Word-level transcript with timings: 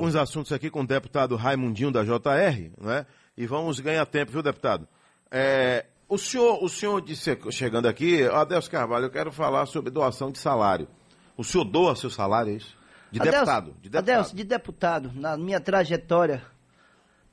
uns 0.00 0.16
assuntos 0.16 0.50
aqui 0.52 0.70
com 0.70 0.80
o 0.80 0.86
deputado 0.86 1.36
Raimundinho 1.36 1.90
da 1.90 2.02
JR, 2.02 2.70
né? 2.80 3.06
E 3.36 3.46
vamos 3.46 3.78
ganhar 3.80 4.04
tempo, 4.06 4.32
viu, 4.32 4.42
deputado? 4.42 4.88
É, 5.30 5.86
o 6.08 6.18
senhor, 6.18 6.62
o 6.62 6.68
senhor 6.68 7.00
disse, 7.00 7.38
chegando 7.50 7.86
aqui, 7.86 8.24
Adelso 8.24 8.70
Carvalho, 8.70 9.06
eu 9.06 9.10
quero 9.10 9.30
falar 9.30 9.66
sobre 9.66 9.90
doação 9.90 10.30
de 10.32 10.38
salário. 10.38 10.88
O 11.36 11.44
senhor 11.44 11.64
doa 11.64 11.94
seu 11.94 12.10
salário, 12.10 12.52
é 12.52 12.56
isso? 12.56 12.76
De 13.12 13.20
Adelso, 13.20 13.38
deputado, 13.38 13.66
de 13.66 13.88
deputado. 13.88 14.02
Adelso, 14.02 14.36
de 14.36 14.44
deputado, 14.44 15.12
na 15.14 15.36
minha 15.36 15.60
trajetória 15.60 16.42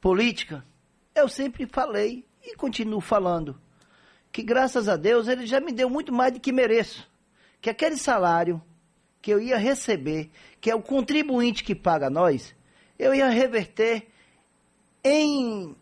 política, 0.02 0.63
eu 1.15 1.27
sempre 1.27 1.65
falei 1.65 2.25
e 2.43 2.55
continuo 2.55 3.02
falando 3.02 3.59
que 4.31 4.43
graças 4.43 4.88
a 4.88 4.95
Deus 4.95 5.27
ele 5.27 5.45
já 5.45 5.59
me 5.59 5.71
deu 5.71 5.89
muito 5.89 6.13
mais 6.13 6.34
do 6.34 6.39
que 6.39 6.52
mereço. 6.52 7.09
Que 7.61 7.70
aquele 7.70 7.97
salário 7.97 8.61
que 9.21 9.31
eu 9.31 9.39
ia 9.39 9.57
receber, 9.57 10.29
que 10.61 10.70
é 10.70 10.75
o 10.75 10.81
contribuinte 10.81 11.63
que 11.63 11.75
paga 11.75 12.09
nós, 12.09 12.55
eu 12.98 13.14
ia 13.14 13.29
reverter 13.29 14.07
em 15.03 15.76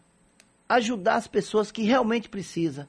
ajudar 0.68 1.16
as 1.16 1.28
pessoas 1.28 1.72
que 1.72 1.84
realmente 1.84 2.30
precisam. 2.30 2.88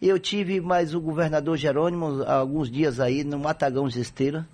Eu 0.00 0.18
tive 0.18 0.60
mais 0.60 0.94
o 0.94 1.00
governador 1.00 1.56
Jerônimo 1.56 2.24
alguns 2.24 2.70
dias 2.70 2.98
aí 2.98 3.22
no 3.22 3.38
Matagão 3.38 3.88
de 3.88 4.00
Esteira, 4.00 4.48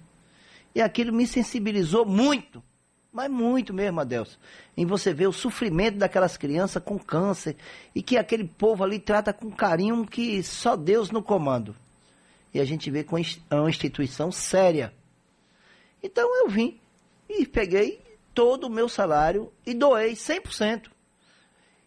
e 0.74 0.82
aquilo 0.82 1.12
me 1.12 1.26
sensibilizou 1.26 2.04
muito, 2.04 2.62
mas 3.10 3.30
muito 3.30 3.72
mesmo, 3.72 4.00
Adelson, 4.00 4.36
em 4.76 4.84
você 4.84 5.14
ver 5.14 5.26
o 5.26 5.32
sofrimento 5.32 5.96
daquelas 5.96 6.36
crianças 6.36 6.82
com 6.82 6.98
câncer 6.98 7.56
e 7.94 8.02
que 8.02 8.18
aquele 8.18 8.44
povo 8.44 8.84
ali 8.84 8.98
trata 8.98 9.32
com 9.32 9.50
carinho 9.50 10.06
que 10.06 10.42
só 10.42 10.76
Deus 10.76 11.10
no 11.10 11.22
comando. 11.22 11.74
E 12.52 12.60
a 12.60 12.64
gente 12.64 12.90
vê 12.90 13.02
com 13.02 13.16
uma 13.50 13.70
instituição 13.70 14.30
séria. 14.30 14.92
Então 16.02 16.28
eu 16.44 16.48
vim 16.48 16.78
e 17.28 17.46
peguei 17.46 18.00
todo 18.34 18.64
o 18.64 18.70
meu 18.70 18.88
salário 18.88 19.52
e 19.66 19.74
doei 19.74 20.12
100%. 20.12 20.88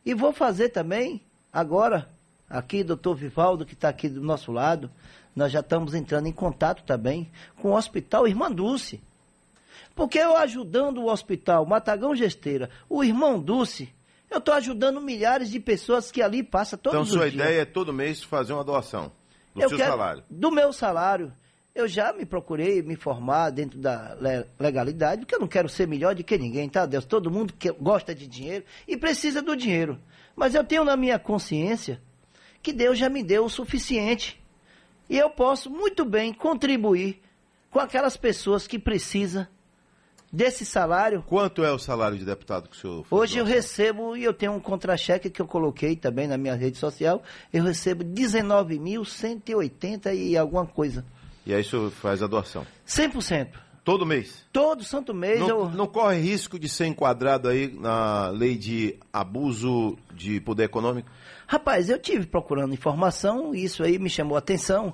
E 0.06 0.14
vou 0.14 0.34
fazer 0.34 0.70
também, 0.70 1.22
agora, 1.52 2.10
aqui, 2.50 2.84
doutor 2.84 3.16
Vivaldo, 3.16 3.66
que 3.66 3.74
está 3.74 3.90
aqui 3.90 4.10
do 4.10 4.22
nosso 4.22 4.52
lado, 4.52 4.92
nós 5.36 5.52
já 5.52 5.60
estamos 5.60 5.94
entrando 5.94 6.28
em 6.28 6.32
contato 6.34 6.84
também 6.84 7.32
com 7.62 7.72
o 7.72 7.76
Hospital 7.76 8.28
Irmã 8.28 8.52
Dulce. 8.52 9.02
Porque 9.96 10.18
eu 10.18 10.36
ajudando 10.38 11.00
o 11.00 11.12
Hospital 11.12 11.66
Matagão 11.66 12.16
Gesteira, 12.16 12.70
o 12.90 13.04
Irmão 13.04 13.40
Dulce, 13.40 13.94
eu 14.30 14.40
estou 14.40 14.54
ajudando 14.54 15.02
milhares 15.02 15.50
de 15.50 15.60
pessoas 15.60 16.12
que 16.12 16.22
ali 16.22 16.42
passam 16.42 16.80
todos 16.80 16.96
então, 16.96 17.02
os 17.02 17.10
dias. 17.10 17.34
Então, 17.34 17.38
sua 17.38 17.50
ideia 17.50 17.62
é 17.62 17.66
todo 17.66 17.94
mês 17.94 18.24
fazer 18.24 18.54
uma 18.54 18.64
doação 18.64 19.12
do 19.54 19.62
eu 19.62 19.70
seu 19.70 19.78
quero, 19.78 19.92
salário? 19.92 20.24
Do 20.30 20.52
meu 20.52 20.72
salário. 20.72 21.34
Eu 21.74 21.88
já 21.88 22.12
me 22.12 22.26
procurei 22.26 22.82
me 22.82 22.98
formar 22.98 23.50
dentro 23.50 23.80
da 23.80 24.18
legalidade, 24.60 25.22
porque 25.22 25.36
eu 25.36 25.40
não 25.40 25.48
quero 25.48 25.70
ser 25.70 25.88
melhor 25.88 26.14
do 26.14 26.24
que 26.24 26.38
ninguém, 26.38 26.68
tá, 26.68 26.86
Deus? 26.86 27.06
Todo 27.06 27.32
mundo 27.32 27.54
que 27.54 27.72
gosta 27.72 28.14
de 28.14 28.28
dinheiro 28.28 28.66
e 28.88 28.98
precisa 28.98 29.42
do 29.42 29.56
dinheiro. 29.56 29.98
Mas 30.36 30.54
eu 30.54 30.66
tenho 30.66 30.84
na 30.84 30.98
minha 30.98 31.18
consciência 31.18 32.02
que 32.62 32.74
Deus 32.74 32.98
já 32.98 33.10
me 33.10 33.24
deu 33.24 33.46
o 33.46 33.50
suficiente. 33.50 34.38
E 35.10 35.18
eu 35.18 35.30
posso 35.30 35.70
muito 35.70 36.04
bem 36.04 36.34
contribuir 36.34 37.22
com 37.70 37.80
aquelas 37.80 38.18
pessoas 38.18 38.68
que 38.68 38.78
precisam 38.78 39.48
desse 40.32 40.66
salário. 40.66 41.24
Quanto 41.24 41.64
é 41.64 41.72
o 41.72 41.80
salário 41.80 42.18
de 42.18 42.26
deputado 42.26 42.70
que 42.70 42.76
o 42.76 42.80
senhor 42.80 43.06
Hoje 43.10 43.38
eu 43.38 43.46
recebo, 43.46 44.16
e 44.16 44.24
eu 44.24 44.34
tenho 44.34 44.54
um 44.54 44.60
contra-cheque 44.60 45.30
que 45.30 45.42
eu 45.42 45.48
coloquei 45.48 45.96
também 45.96 46.28
na 46.28 46.38
minha 46.38 46.56
rede 46.56 46.78
social, 46.78 47.22
eu 47.52 47.64
recebo 47.64 48.04
19.180 48.04 50.16
e 50.16 50.38
alguma 50.38 50.66
coisa. 50.66 51.06
E 51.46 51.54
aí 51.54 51.62
o 51.62 51.66
senhor 51.66 51.92
faz 51.92 52.22
a 52.22 52.28
doação? 52.28 52.66
100%. 52.88 53.50
Todo 53.84 54.06
mês? 54.06 54.46
Todo 54.54 54.84
santo 54.84 55.14
mês. 55.14 55.40
Não, 55.40 55.48
eu... 55.48 55.70
não 55.70 55.88
corre 55.88 56.20
risco 56.20 56.60
de 56.60 56.70
ser 56.70 56.86
enquadrado 56.86 57.50
aí 57.50 57.68
na 57.68 58.30
lei 58.30 58.56
de 58.56 59.00
abuso 59.12 59.98
de 60.14 60.40
poder 60.40 60.66
econômico? 60.66 61.10
Rapaz, 61.48 61.90
eu 61.90 62.00
tive 62.00 62.28
procurando 62.28 62.74
informação, 62.74 63.56
isso 63.56 63.84
aí 63.84 63.98
me 63.98 64.10
chamou 64.10 64.36
a 64.36 64.40
atenção. 64.40 64.94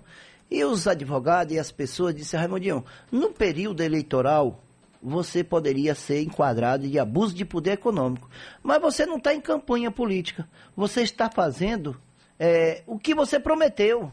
E 0.50 0.64
os 0.64 0.88
advogados 0.88 1.54
e 1.54 1.60
as 1.60 1.72
pessoas 1.72 2.16
disseram, 2.16 2.44
Raimundinho, 2.44 2.86
no 3.12 3.34
período 3.34 3.84
eleitoral, 3.84 4.64
você 5.04 5.44
poderia 5.44 5.94
ser 5.94 6.22
enquadrado 6.22 6.88
de 6.88 6.98
abuso 6.98 7.36
de 7.36 7.44
poder 7.44 7.72
econômico. 7.72 8.30
Mas 8.64 8.82
você 8.82 9.06
não 9.06 9.18
está 9.18 9.34
em 9.34 9.42
campanha 9.42 9.92
política. 9.92 10.48
Você 10.76 11.02
está 11.02 11.30
fazendo 11.30 12.00
é, 12.40 12.84
o 12.88 12.98
que 12.98 13.14
você 13.14 13.38
prometeu 13.38 14.12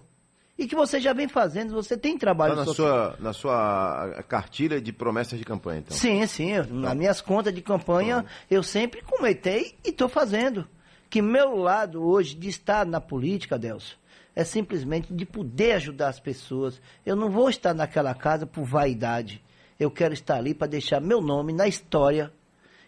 e 0.56 0.68
que 0.68 0.74
você 0.76 1.00
já 1.00 1.12
vem 1.12 1.26
fazendo, 1.26 1.74
você 1.74 1.96
tem 1.96 2.16
trabalho 2.16 2.54
tá 2.54 2.64
na 2.64 2.72
sua 2.72 3.16
Na 3.18 3.32
sua 3.32 4.22
cartilha 4.28 4.80
de 4.80 4.92
promessas 4.92 5.38
de 5.38 5.44
campanha, 5.44 5.80
então? 5.80 5.96
Sim, 5.96 6.24
sim. 6.26 6.54
Tá. 6.54 6.66
Nas 6.70 6.94
minhas 6.94 7.20
contas 7.20 7.52
de 7.52 7.60
campanha, 7.60 8.22
tá. 8.22 8.28
eu 8.50 8.62
sempre 8.62 9.02
comentei 9.02 9.74
e 9.84 9.90
estou 9.90 10.08
fazendo. 10.08 10.66
Que 11.10 11.20
meu 11.20 11.56
lado 11.56 12.02
hoje 12.02 12.34
de 12.36 12.48
estar 12.48 12.86
na 12.86 13.00
política, 13.00 13.58
Delcio, 13.58 13.96
é 14.34 14.44
simplesmente 14.44 15.12
de 15.12 15.24
poder 15.24 15.72
ajudar 15.72 16.08
as 16.08 16.20
pessoas. 16.20 16.80
Eu 17.04 17.16
não 17.16 17.30
vou 17.30 17.48
estar 17.48 17.74
naquela 17.74 18.14
casa 18.14 18.46
por 18.46 18.64
vaidade. 18.64 19.42
Eu 19.78 19.90
quero 19.90 20.14
estar 20.14 20.36
ali 20.36 20.54
para 20.54 20.68
deixar 20.68 21.00
meu 21.00 21.20
nome 21.20 21.52
na 21.52 21.66
história. 21.66 22.32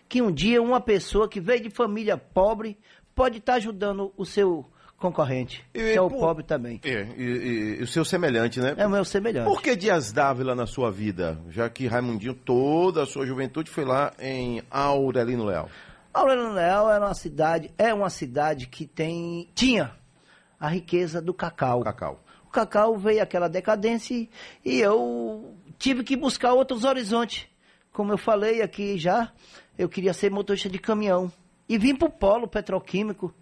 Que 0.09 0.23
um 0.23 0.31
dia 0.31 0.63
uma 0.63 0.81
pessoa 0.81 1.29
que 1.29 1.41
veio 1.41 1.63
de 1.63 1.71
família 1.71 2.17
pobre 2.17 2.79
pode 3.15 3.39
estar 3.39 3.55
ajudando 3.55 4.13
o 4.17 4.25
seu 4.25 4.65
concorrente, 4.99 5.65
e, 5.75 5.79
que 5.79 5.93
é 5.93 6.01
o 6.01 6.09
por, 6.09 6.19
pobre 6.19 6.43
também. 6.43 6.81
É, 6.83 7.07
e, 7.17 7.79
e, 7.79 7.83
o 7.83 7.87
seu 7.87 8.05
semelhante, 8.05 8.61
né? 8.61 8.75
É 8.77 8.87
o 8.87 8.91
meu 8.91 9.05
semelhante. 9.05 9.47
Por 9.47 9.63
que 9.63 9.77
Dias 9.77 10.13
Dávila 10.13 10.55
na 10.55 10.67
sua 10.67 10.91
vida? 10.91 11.39
Já 11.51 11.69
que 11.69 11.87
Raimundinho, 11.87 12.35
toda 12.35 13.03
a 13.03 13.07
sua 13.07 13.27
juventude 13.27 13.71
foi 13.71 13.85
lá 13.85 14.13
em 14.19 14.63
Aurelino 14.71 15.45
Leal. 15.45 15.69
Aurelino 16.13 16.53
Leal 16.53 16.91
era 16.91 17.05
uma 17.05 17.15
cidade, 17.15 17.71
é 17.77 17.93
uma 17.93 18.09
cidade 18.09 18.67
que 18.67 18.87
tem, 18.87 19.51
tinha 19.55 19.93
a 20.59 20.69
riqueza 20.69 21.21
do 21.21 21.35
cacau. 21.35 21.83
Cacau. 21.83 22.23
O 22.47 22.51
cacau 22.51 22.97
veio 22.97 23.23
aquela 23.23 23.49
decadência 23.49 24.27
e 24.65 24.81
eu 24.81 25.55
tive 25.79 26.03
que 26.03 26.17
buscar 26.17 26.55
outros 26.55 26.85
horizontes. 26.85 27.47
Como 27.93 28.13
eu 28.13 28.19
falei 28.19 28.63
aqui 28.63 28.97
já, 28.97 29.31
eu 29.77 29.89
queria 29.89 30.15
ser 30.15 30.31
motorista 30.31 30.71
de 30.71 30.79
caminhão. 30.79 31.31
E 31.69 31.77
vim 31.77 31.95
para 31.95 32.09
o 32.09 32.11
polo 32.11 32.49
petroquímico 32.49 33.35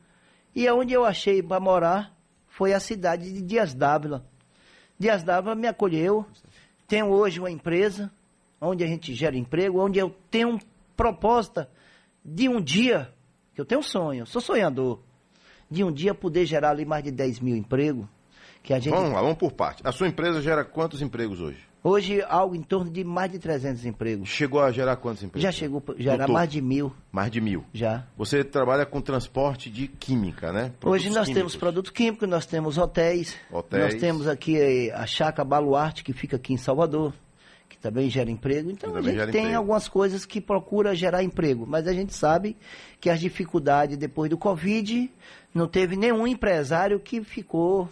e 0.55 0.69
onde 0.71 0.93
eu 0.93 1.05
achei 1.05 1.43
para 1.43 1.61
morar 1.61 2.15
foi 2.47 2.73
a 2.73 2.81
cidade 2.81 3.33
de 3.33 3.43
Dias 3.43 3.75
Dávila. 3.75 4.25
Dias 4.99 5.23
Dávila 5.23 5.55
me 5.55 5.67
acolheu. 5.67 6.25
Tenho 6.87 7.07
hoje 7.07 7.41
uma 7.41 7.51
empresa 7.51 8.13
onde 8.61 8.85
a 8.85 8.87
gente 8.87 9.13
gera 9.15 9.37
emprego, 9.37 9.81
onde 9.81 9.99
eu 9.99 10.15
tenho 10.31 10.59
proposta 10.97 11.69
de 12.25 12.49
um 12.49 12.61
dia, 12.61 13.13
que 13.55 13.61
eu 13.61 13.65
tenho 13.65 13.81
um 13.81 13.85
sonho, 13.85 14.27
sou 14.27 14.41
sonhador, 14.41 15.01
de 15.71 15.83
um 15.83 15.93
dia 15.93 16.15
poder 16.15 16.47
gerar 16.47 16.71
ali 16.71 16.85
mais 16.85 17.03
de 17.03 17.11
10 17.11 17.41
mil 17.41 17.57
empregos. 17.57 18.07
Que 18.63 18.73
a 18.73 18.79
gente... 18.79 18.95
Vamos 18.95 19.13
lá, 19.13 19.21
vamos 19.21 19.37
por 19.37 19.53
parte. 19.53 19.83
A 19.85 19.93
sua 19.93 20.09
empresa 20.09 20.41
gera 20.41 20.65
quantos 20.65 21.03
empregos 21.03 21.41
hoje? 21.41 21.59
Hoje, 21.87 22.23
algo 22.31 22.57
em 22.57 22.63
torno 22.63 22.91
de 22.91 23.05
mais 23.05 23.31
de 23.31 23.39
300 23.39 23.85
empregos. 23.85 24.27
Chegou 24.31 24.63
a 24.63 24.73
gerar 24.73 24.97
quantos 24.97 25.23
empregos? 25.23 25.43
Já 25.43 25.53
chegou 25.53 25.83
a 25.87 26.01
gerar 26.01 26.27
mais 26.27 26.49
de 26.49 26.63
mil. 26.63 26.91
Mais 27.13 27.31
de 27.31 27.43
mil? 27.43 27.63
Já. 27.75 28.07
Você 28.17 28.43
trabalha 28.43 28.87
com 28.87 29.03
transporte 29.03 29.69
de 29.69 29.87
química, 29.87 30.51
né? 30.51 30.73
Produtos 30.81 30.87
Hoje 30.87 31.09
nós 31.11 31.27
químicos. 31.27 31.35
temos 31.35 31.57
produto 31.57 31.93
químico, 31.93 32.27
nós 32.27 32.47
temos 32.47 32.79
hotéis. 32.79 33.37
Hotéis. 33.53 33.83
Nós 33.83 34.01
temos 34.01 34.27
aqui 34.27 34.57
eh, 34.57 34.95
a 34.95 35.07
Chácara 35.07 35.47
Baluarte, 35.47 36.03
que 36.03 36.15
fica 36.15 36.37
aqui 36.37 36.55
em 36.55 36.57
Salvador, 36.57 37.13
que 37.69 37.77
também 37.77 38.09
gera 38.09 38.31
emprego. 38.31 38.71
Então 38.71 38.97
a 38.97 39.03
gente 39.03 39.19
tem 39.31 39.43
emprego. 39.43 39.59
algumas 39.59 39.87
coisas 39.87 40.25
que 40.25 40.41
procura 40.41 40.95
gerar 40.95 41.23
emprego. 41.23 41.67
Mas 41.69 41.87
a 41.87 41.93
gente 41.93 42.15
sabe 42.15 42.57
que 42.99 43.11
as 43.11 43.21
dificuldades 43.21 43.99
depois 43.99 44.31
do 44.31 44.39
Covid, 44.39 45.13
não 45.55 45.69
teve 45.69 45.97
nenhum 45.97 46.27
empresário 46.27 46.99
que 46.99 47.23
ficou 47.23 47.91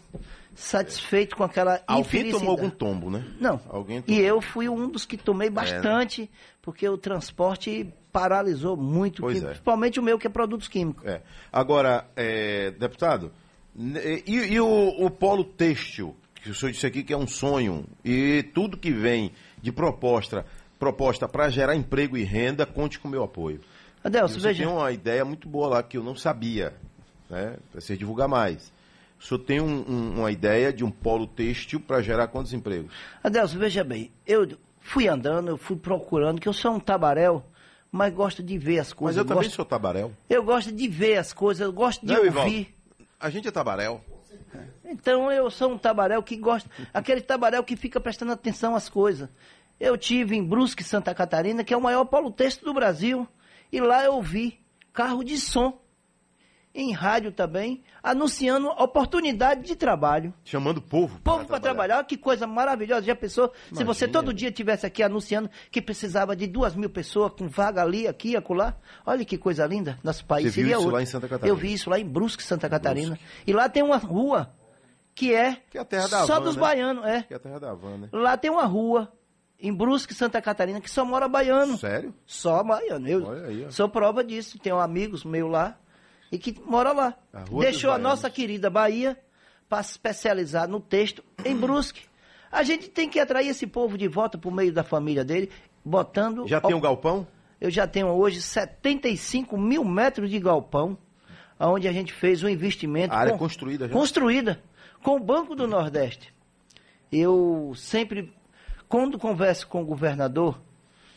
satisfeito 0.54 1.36
com 1.36 1.44
aquela 1.44 1.82
Alguém 1.86 2.30
tomou 2.30 2.50
algum 2.50 2.70
tombo, 2.70 3.10
né? 3.10 3.24
Não. 3.40 3.60
Alguém 3.68 4.02
e 4.06 4.18
eu 4.18 4.40
fui 4.40 4.68
um 4.68 4.88
dos 4.88 5.04
que 5.04 5.16
tomei 5.16 5.50
bastante, 5.50 6.22
é, 6.22 6.24
né? 6.24 6.30
porque 6.60 6.88
o 6.88 6.98
transporte 6.98 7.92
paralisou 8.12 8.76
muito, 8.76 9.26
que, 9.26 9.38
é. 9.38 9.40
principalmente 9.40 9.98
o 9.98 10.02
meu, 10.02 10.18
que 10.18 10.26
é 10.26 10.30
produtos 10.30 10.68
químicos. 10.68 11.06
É. 11.06 11.22
Agora, 11.52 12.06
é, 12.14 12.70
deputado, 12.72 13.32
e, 13.74 14.52
e 14.52 14.60
o, 14.60 14.88
o, 15.04 15.10
polo 15.10 15.44
têxtil, 15.44 16.14
que 16.34 16.50
o 16.50 16.54
senhor 16.54 16.72
disse 16.72 16.86
aqui 16.86 17.02
que 17.02 17.12
é 17.12 17.16
um 17.16 17.26
sonho, 17.26 17.86
e 18.04 18.42
tudo 18.54 18.76
que 18.76 18.90
vem 18.90 19.32
de 19.62 19.72
proposta 19.72 20.44
proposta 20.82 21.28
para 21.28 21.48
gerar 21.48 21.76
emprego 21.76 22.16
e 22.16 22.24
renda, 22.24 22.66
conte 22.66 22.98
com 22.98 23.06
o 23.06 23.10
meu 23.10 23.22
apoio. 23.22 23.60
Adelson, 24.02 24.40
você 24.40 24.48
veja... 24.48 24.64
tem 24.64 24.72
uma 24.72 24.90
ideia 24.90 25.24
muito 25.24 25.48
boa 25.48 25.68
lá 25.68 25.82
que 25.84 25.96
eu 25.96 26.02
não 26.02 26.16
sabia, 26.16 26.74
né? 27.30 27.56
Para 27.70 27.80
você 27.80 27.96
divulgar 27.96 28.26
mais. 28.26 28.72
O 29.22 29.24
senhor 29.24 29.38
tem 29.38 29.60
um, 29.60 29.84
um, 29.88 30.18
uma 30.18 30.32
ideia 30.32 30.72
de 30.72 30.82
um 30.84 30.90
polo 30.90 31.28
têxtil 31.28 31.78
para 31.78 32.02
gerar 32.02 32.26
quantos 32.26 32.52
empregos? 32.52 32.92
Adelson, 33.22 33.56
veja 33.56 33.84
bem, 33.84 34.10
eu 34.26 34.48
fui 34.80 35.06
andando, 35.06 35.48
eu 35.48 35.56
fui 35.56 35.76
procurando, 35.76 36.40
que 36.40 36.48
eu 36.48 36.52
sou 36.52 36.72
um 36.72 36.80
tabaréu, 36.80 37.44
mas 37.90 38.12
gosto 38.12 38.42
de 38.42 38.58
ver 38.58 38.80
as 38.80 38.92
coisas. 38.92 39.16
Mas 39.16 39.18
eu, 39.18 39.22
eu 39.22 39.28
também 39.28 39.44
gosto... 39.44 39.54
sou 39.54 39.64
tabaréu. 39.64 40.12
Eu 40.28 40.42
gosto 40.42 40.72
de 40.72 40.88
ver 40.88 41.18
as 41.18 41.32
coisas, 41.32 41.64
eu 41.64 41.72
gosto 41.72 42.04
de 42.04 42.12
Não, 42.12 42.24
ouvir. 42.24 42.74
a 43.20 43.30
gente 43.30 43.46
é 43.46 43.50
tabaréu. 43.52 44.00
Então 44.84 45.30
eu 45.30 45.48
sou 45.50 45.70
um 45.72 45.78
tabaréu 45.78 46.20
que 46.20 46.36
gosta, 46.36 46.68
aquele 46.92 47.20
tabaréu 47.20 47.62
que 47.62 47.76
fica 47.76 48.00
prestando 48.00 48.32
atenção 48.32 48.74
às 48.74 48.88
coisas. 48.88 49.28
Eu 49.78 49.96
tive 49.96 50.34
em 50.36 50.44
Brusque, 50.44 50.82
Santa 50.82 51.14
Catarina, 51.14 51.62
que 51.62 51.72
é 51.72 51.76
o 51.76 51.80
maior 51.80 52.04
polo 52.06 52.30
têxtil 52.30 52.64
do 52.64 52.74
Brasil. 52.74 53.26
E 53.70 53.80
lá 53.80 54.04
eu 54.04 54.20
vi 54.20 54.58
carro 54.92 55.22
de 55.22 55.38
som 55.38 55.80
em 56.74 56.92
rádio 56.92 57.32
também, 57.32 57.82
anunciando 58.02 58.68
oportunidade 58.68 59.62
de 59.62 59.76
trabalho. 59.76 60.32
Chamando 60.44 60.78
o 60.78 60.82
povo. 60.82 61.20
Povo 61.20 61.44
para 61.44 61.60
trabalhar. 61.60 61.60
trabalhar. 61.60 62.04
que 62.04 62.16
coisa 62.16 62.46
maravilhosa. 62.46 63.02
Já 63.02 63.14
pensou? 63.14 63.52
Imagina. 63.70 63.76
Se 63.76 63.84
você 63.84 64.08
todo 64.08 64.32
dia 64.32 64.50
tivesse 64.50 64.86
aqui 64.86 65.02
anunciando 65.02 65.50
que 65.70 65.82
precisava 65.82 66.34
de 66.34 66.46
duas 66.46 66.74
mil 66.74 66.88
pessoas 66.88 67.32
com 67.32 67.48
vaga 67.48 67.82
ali, 67.82 68.06
aqui, 68.06 68.36
acolá. 68.36 68.76
Olha 69.04 69.24
que 69.24 69.36
coisa 69.36 69.66
linda. 69.66 69.98
Nosso 70.02 70.24
país 70.24 70.46
você 70.46 70.52
seria 70.52 70.68
viu 70.68 70.72
isso 70.72 70.80
outro. 70.80 70.96
lá 70.96 71.02
em 71.02 71.06
Santa 71.06 71.28
Catarina? 71.28 71.48
Eu 71.48 71.56
vi 71.56 71.72
isso 71.72 71.90
lá 71.90 71.98
em 71.98 72.06
Brusque, 72.06 72.42
Santa 72.42 72.68
Catarina. 72.68 73.16
Brusque. 73.16 73.24
E 73.46 73.52
lá 73.52 73.68
tem 73.68 73.82
uma 73.82 73.98
rua 73.98 74.54
que 75.14 75.34
é, 75.34 75.58
que 75.70 75.76
é 75.76 75.84
só 76.26 76.38
van, 76.38 76.40
dos 76.40 76.56
né? 76.56 76.60
baianos. 76.62 77.04
É. 77.04 77.22
Que 77.22 77.34
é 77.34 77.36
a 77.36 77.40
terra 77.40 77.60
da 77.60 77.74
van, 77.74 77.98
né? 77.98 78.08
Lá 78.12 78.36
tem 78.38 78.50
uma 78.50 78.64
rua 78.64 79.12
em 79.60 79.72
Brusque, 79.72 80.14
Santa 80.14 80.40
Catarina, 80.40 80.80
que 80.80 80.90
só 80.90 81.04
mora 81.04 81.28
baiano. 81.28 81.76
Sério? 81.76 82.14
Só 82.24 82.64
baiano. 82.64 83.06
Eu 83.06 83.30
aí, 83.44 83.66
sou 83.70 83.90
prova 83.90 84.24
disso. 84.24 84.58
Tenho 84.58 84.78
amigos 84.78 85.22
meus 85.22 85.50
lá 85.50 85.78
e 86.32 86.38
que 86.38 86.58
mora 86.64 86.92
lá. 86.92 87.14
A 87.32 87.44
Deixou 87.60 87.92
a 87.92 87.98
nossa 87.98 88.30
querida 88.30 88.70
Bahia 88.70 89.18
para 89.68 89.82
se 89.82 89.92
especializar 89.92 90.66
no 90.66 90.80
texto 90.80 91.22
em 91.44 91.54
Brusque. 91.54 92.06
A 92.50 92.62
gente 92.62 92.88
tem 92.88 93.08
que 93.08 93.20
atrair 93.20 93.48
esse 93.48 93.66
povo 93.66 93.98
de 93.98 94.08
volta 94.08 94.38
por 94.38 94.52
meio 94.52 94.72
da 94.72 94.82
família 94.82 95.24
dele, 95.24 95.50
botando. 95.84 96.48
Já 96.48 96.60
tem 96.60 96.74
um 96.74 96.80
galpão? 96.80 97.26
Eu 97.60 97.70
já 97.70 97.86
tenho 97.86 98.08
hoje 98.08 98.40
75 98.40 99.56
mil 99.58 99.84
metros 99.84 100.30
de 100.30 100.40
galpão, 100.40 100.96
onde 101.60 101.86
a 101.86 101.92
gente 101.92 102.12
fez 102.12 102.42
um 102.42 102.48
investimento. 102.48 103.14
A 103.14 103.18
área 103.18 103.32
com, 103.32 103.38
construída 103.38 103.86
já? 103.86 103.92
Construída, 103.92 104.62
com 105.02 105.16
o 105.16 105.20
Banco 105.20 105.54
do 105.54 105.66
Nordeste. 105.66 106.34
Eu 107.10 107.72
sempre, 107.76 108.32
quando 108.88 109.18
converso 109.18 109.68
com 109.68 109.82
o 109.82 109.86
governador, 109.86 110.60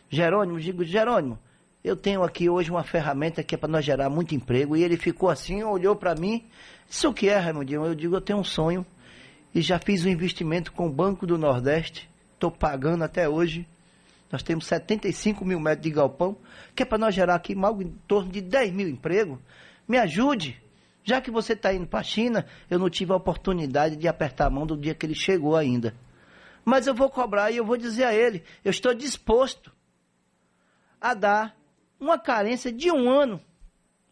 Jerônimo, 0.10 0.60
digo, 0.60 0.84
Jerônimo, 0.84 1.40
eu 1.86 1.96
tenho 1.96 2.24
aqui 2.24 2.50
hoje 2.50 2.72
uma 2.72 2.84
ferramenta 2.84 3.44
que 3.44 3.54
é 3.54 3.58
para 3.58 3.70
nós 3.70 3.86
gerar 3.86 4.10
muito 4.10 4.34
emprego. 4.34 4.76
E 4.76 4.84
ele 4.84 4.98
ficou 4.98 5.30
assim, 5.30 5.62
olhou 5.62 5.96
para 5.96 6.16
mim, 6.16 6.44
disse, 6.90 7.06
o 7.06 7.14
que 7.14 7.30
é, 7.30 7.38
Raimundinho? 7.38 7.86
Eu 7.86 7.94
digo, 7.94 8.16
eu 8.16 8.22
tenho 8.22 8.40
um 8.40 8.44
sonho 8.44 8.84
e 9.54 9.62
já 9.62 9.78
fiz 9.78 10.04
um 10.04 10.10
investimento 10.10 10.72
com 10.72 10.88
o 10.88 10.92
Banco 10.92 11.28
do 11.28 11.38
Nordeste, 11.38 12.10
estou 12.34 12.50
pagando 12.50 13.04
até 13.04 13.30
hoje. 13.30 13.68
Nós 14.32 14.42
temos 14.42 14.66
75 14.66 15.46
mil 15.46 15.60
metros 15.60 15.84
de 15.84 15.92
galpão, 15.92 16.36
que 16.76 16.82
é 16.82 16.86
para 16.88 16.98
nós 16.98 17.14
gerar 17.14 17.36
aqui 17.36 17.56
algo 17.62 17.84
em 17.84 17.92
torno 18.08 18.32
de 18.32 18.42
10 18.42 18.74
mil 18.74 18.90
empregos. 18.90 19.38
Me 19.88 20.00
ajude. 20.00 20.60
Já 21.04 21.22
que 21.22 21.30
você 21.30 21.54
está 21.54 21.72
indo 21.72 21.86
para 21.86 22.00
a 22.00 22.04
China, 22.04 22.48
eu 22.68 22.80
não 22.80 22.90
tive 22.90 23.12
a 23.12 23.16
oportunidade 23.16 23.96
de 23.96 24.08
apertar 24.08 24.48
a 24.48 24.50
mão 24.50 24.66
do 24.66 24.76
dia 24.76 24.96
que 24.96 25.06
ele 25.06 25.14
chegou 25.14 25.56
ainda. 25.56 25.94
Mas 26.66 26.88
eu 26.88 26.96
vou 26.96 27.12
cobrar 27.12 27.52
e 27.52 27.58
eu 27.58 27.64
vou 27.64 27.78
dizer 27.78 28.06
a 28.06 28.14
ele, 28.14 28.44
eu 28.64 28.72
estou 28.72 28.92
disposto 28.92 29.72
a 31.00 31.14
dar 31.14 31.56
uma 32.00 32.18
carência 32.18 32.72
de 32.72 32.92
um 32.92 33.10
ano 33.10 33.40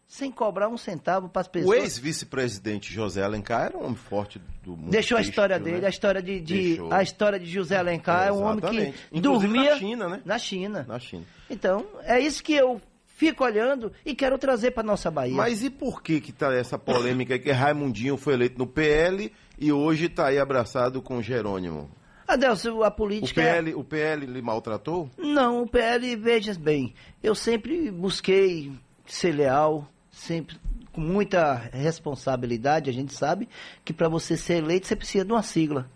sem 0.06 0.30
cobrar 0.30 0.68
um 0.68 0.76
centavo 0.76 1.28
para 1.28 1.40
as 1.40 1.48
pessoas. 1.48 1.76
O 1.76 1.80
ex-vice-presidente 1.80 2.92
José 2.92 3.22
Alencar 3.22 3.66
era 3.66 3.76
um 3.76 3.84
homem 3.84 3.96
forte 3.96 4.40
do 4.62 4.76
mundo. 4.76 4.90
Deixou 4.90 5.18
a 5.18 5.20
história 5.20 5.58
dele, 5.58 5.80
né? 5.80 5.86
a 5.86 5.90
história 5.90 6.22
de, 6.22 6.40
de 6.40 6.78
a 6.90 7.02
história 7.02 7.38
de 7.38 7.46
José 7.46 7.76
Alencar 7.76 8.24
é, 8.24 8.28
é 8.28 8.32
um 8.32 8.42
homem 8.42 8.60
que 8.60 8.94
Inclusive 9.12 9.20
dormia 9.20 9.70
na 9.70 9.78
China, 9.78 10.08
né? 10.08 10.22
Na 10.24 10.38
China. 10.38 10.84
Na 10.88 10.98
China. 10.98 11.24
Então, 11.50 11.84
é 12.04 12.20
isso 12.20 12.42
que 12.42 12.54
eu 12.54 12.80
fico 13.16 13.44
olhando 13.44 13.92
e 14.04 14.14
quero 14.14 14.36
trazer 14.38 14.72
para 14.72 14.82
nossa 14.82 15.10
Bahia. 15.10 15.34
Mas 15.34 15.62
e 15.62 15.70
por 15.70 16.02
que 16.02 16.20
que 16.20 16.32
tá 16.32 16.52
essa 16.52 16.78
polêmica 16.78 17.38
que 17.38 17.50
Raimundinho 17.50 18.16
foi 18.16 18.34
eleito 18.34 18.58
no 18.58 18.66
PL 18.66 19.32
e 19.58 19.72
hoje 19.72 20.06
está 20.06 20.28
aí 20.28 20.38
abraçado 20.38 21.00
com 21.00 21.22
Jerônimo? 21.22 21.90
Adelson, 22.34 22.82
a 22.82 22.90
política. 22.90 23.40
O 23.40 23.44
PL, 23.44 23.74
o 23.74 23.84
PL 23.84 24.26
lhe 24.26 24.42
maltratou? 24.42 25.08
Não, 25.16 25.62
o 25.62 25.68
PL, 25.68 26.16
veja 26.16 26.54
bem, 26.54 26.92
eu 27.22 27.34
sempre 27.34 27.90
busquei 27.90 28.72
ser 29.06 29.32
leal, 29.32 29.88
sempre 30.10 30.56
com 30.92 31.00
muita 31.00 31.54
responsabilidade. 31.72 32.90
A 32.90 32.92
gente 32.92 33.14
sabe 33.14 33.48
que 33.84 33.92
para 33.92 34.08
você 34.08 34.36
ser 34.36 34.54
eleito 34.54 34.86
você 34.86 34.96
precisa 34.96 35.24
de 35.24 35.32
uma 35.32 35.42
sigla. 35.42 35.88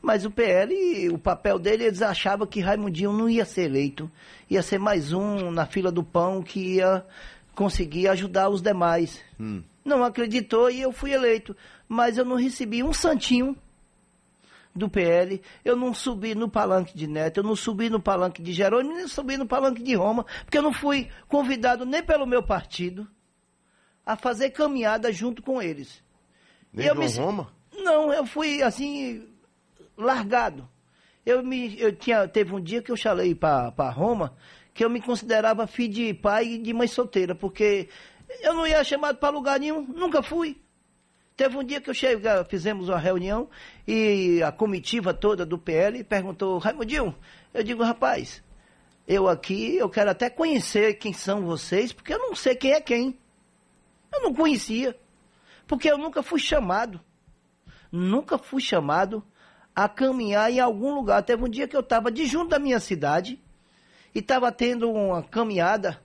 Mas 0.00 0.24
o 0.24 0.30
PL, 0.30 1.08
o 1.10 1.18
papel 1.18 1.58
dele, 1.58 1.84
eles 1.84 2.02
achavam 2.02 2.46
que 2.46 2.60
Raimundinho 2.60 3.12
não 3.12 3.28
ia 3.28 3.44
ser 3.44 3.62
eleito. 3.62 4.10
Ia 4.50 4.62
ser 4.62 4.78
mais 4.78 5.12
um 5.12 5.50
na 5.50 5.64
fila 5.64 5.90
do 5.90 6.02
pão 6.02 6.42
que 6.42 6.76
ia 6.76 7.04
conseguir 7.54 8.08
ajudar 8.08 8.50
os 8.50 8.60
demais. 8.60 9.22
Hum. 9.40 9.62
Não 9.82 10.04
acreditou 10.04 10.70
e 10.70 10.82
eu 10.82 10.92
fui 10.92 11.12
eleito. 11.12 11.56
Mas 11.88 12.18
eu 12.18 12.24
não 12.24 12.36
recebi 12.36 12.82
um 12.82 12.92
santinho 12.92 13.56
do 14.74 14.88
PL, 14.88 15.40
eu 15.64 15.76
não 15.76 15.94
subi 15.94 16.34
no 16.34 16.48
palanque 16.48 16.96
de 16.96 17.06
Neto, 17.06 17.38
eu 17.38 17.44
não 17.44 17.54
subi 17.54 17.88
no 17.88 18.00
palanque 18.00 18.42
de 18.42 18.52
Jerônimo, 18.52 18.96
nem 18.96 19.06
subi 19.06 19.36
no 19.36 19.46
palanque 19.46 19.82
de 19.82 19.94
Roma, 19.94 20.26
porque 20.44 20.58
eu 20.58 20.62
não 20.62 20.72
fui 20.72 21.08
convidado 21.28 21.86
nem 21.86 22.02
pelo 22.02 22.26
meu 22.26 22.42
partido 22.42 23.08
a 24.04 24.16
fazer 24.16 24.50
caminhada 24.50 25.12
junto 25.12 25.42
com 25.42 25.62
eles. 25.62 26.02
Nem 26.72 26.88
eu 26.88 26.96
me... 26.96 27.06
Roma? 27.06 27.52
Não, 27.72 28.12
eu 28.12 28.26
fui 28.26 28.62
assim, 28.62 29.26
largado. 29.96 30.68
Eu, 31.24 31.42
me, 31.42 31.80
eu 31.80 31.94
tinha, 31.94 32.26
teve 32.28 32.54
um 32.54 32.60
dia 32.60 32.82
que 32.82 32.90
eu 32.90 32.96
chalei 32.96 33.34
para 33.34 33.90
Roma, 33.90 34.36
que 34.74 34.84
eu 34.84 34.90
me 34.90 35.00
considerava 35.00 35.66
filho 35.66 35.94
de 35.94 36.14
pai 36.14 36.54
e 36.54 36.58
de 36.58 36.72
mãe 36.74 36.86
solteira, 36.88 37.34
porque 37.34 37.88
eu 38.40 38.52
não 38.54 38.66
ia 38.66 38.82
chamado 38.84 39.18
para 39.18 39.30
lugar 39.30 39.58
nenhum, 39.58 39.82
nunca 39.82 40.22
fui. 40.22 40.60
Teve 41.36 41.58
um 41.58 41.64
dia 41.64 41.80
que 41.80 41.90
eu 41.90 41.94
cheguei, 41.94 42.30
fizemos 42.48 42.88
uma 42.88 42.98
reunião 42.98 43.50
e 43.88 44.40
a 44.40 44.52
comitiva 44.52 45.12
toda 45.12 45.44
do 45.44 45.58
PL 45.58 46.04
perguntou, 46.04 46.58
Raimundinho, 46.58 47.12
eu 47.52 47.64
digo, 47.64 47.82
rapaz, 47.82 48.40
eu 49.06 49.28
aqui, 49.28 49.76
eu 49.76 49.90
quero 49.90 50.10
até 50.10 50.30
conhecer 50.30 50.94
quem 50.94 51.12
são 51.12 51.44
vocês, 51.44 51.92
porque 51.92 52.14
eu 52.14 52.20
não 52.20 52.36
sei 52.36 52.54
quem 52.54 52.70
é 52.70 52.80
quem. 52.80 53.18
Eu 54.12 54.22
não 54.22 54.32
conhecia, 54.32 54.96
porque 55.66 55.90
eu 55.90 55.98
nunca 55.98 56.22
fui 56.22 56.38
chamado, 56.38 57.00
nunca 57.90 58.38
fui 58.38 58.62
chamado 58.62 59.20
a 59.74 59.88
caminhar 59.88 60.52
em 60.52 60.60
algum 60.60 60.94
lugar. 60.94 61.20
Teve 61.24 61.42
um 61.42 61.48
dia 61.48 61.66
que 61.66 61.74
eu 61.74 61.80
estava 61.80 62.12
de 62.12 62.26
junto 62.26 62.50
da 62.50 62.60
minha 62.60 62.78
cidade 62.78 63.42
e 64.14 64.20
estava 64.20 64.52
tendo 64.52 64.88
uma 64.88 65.20
caminhada 65.20 66.00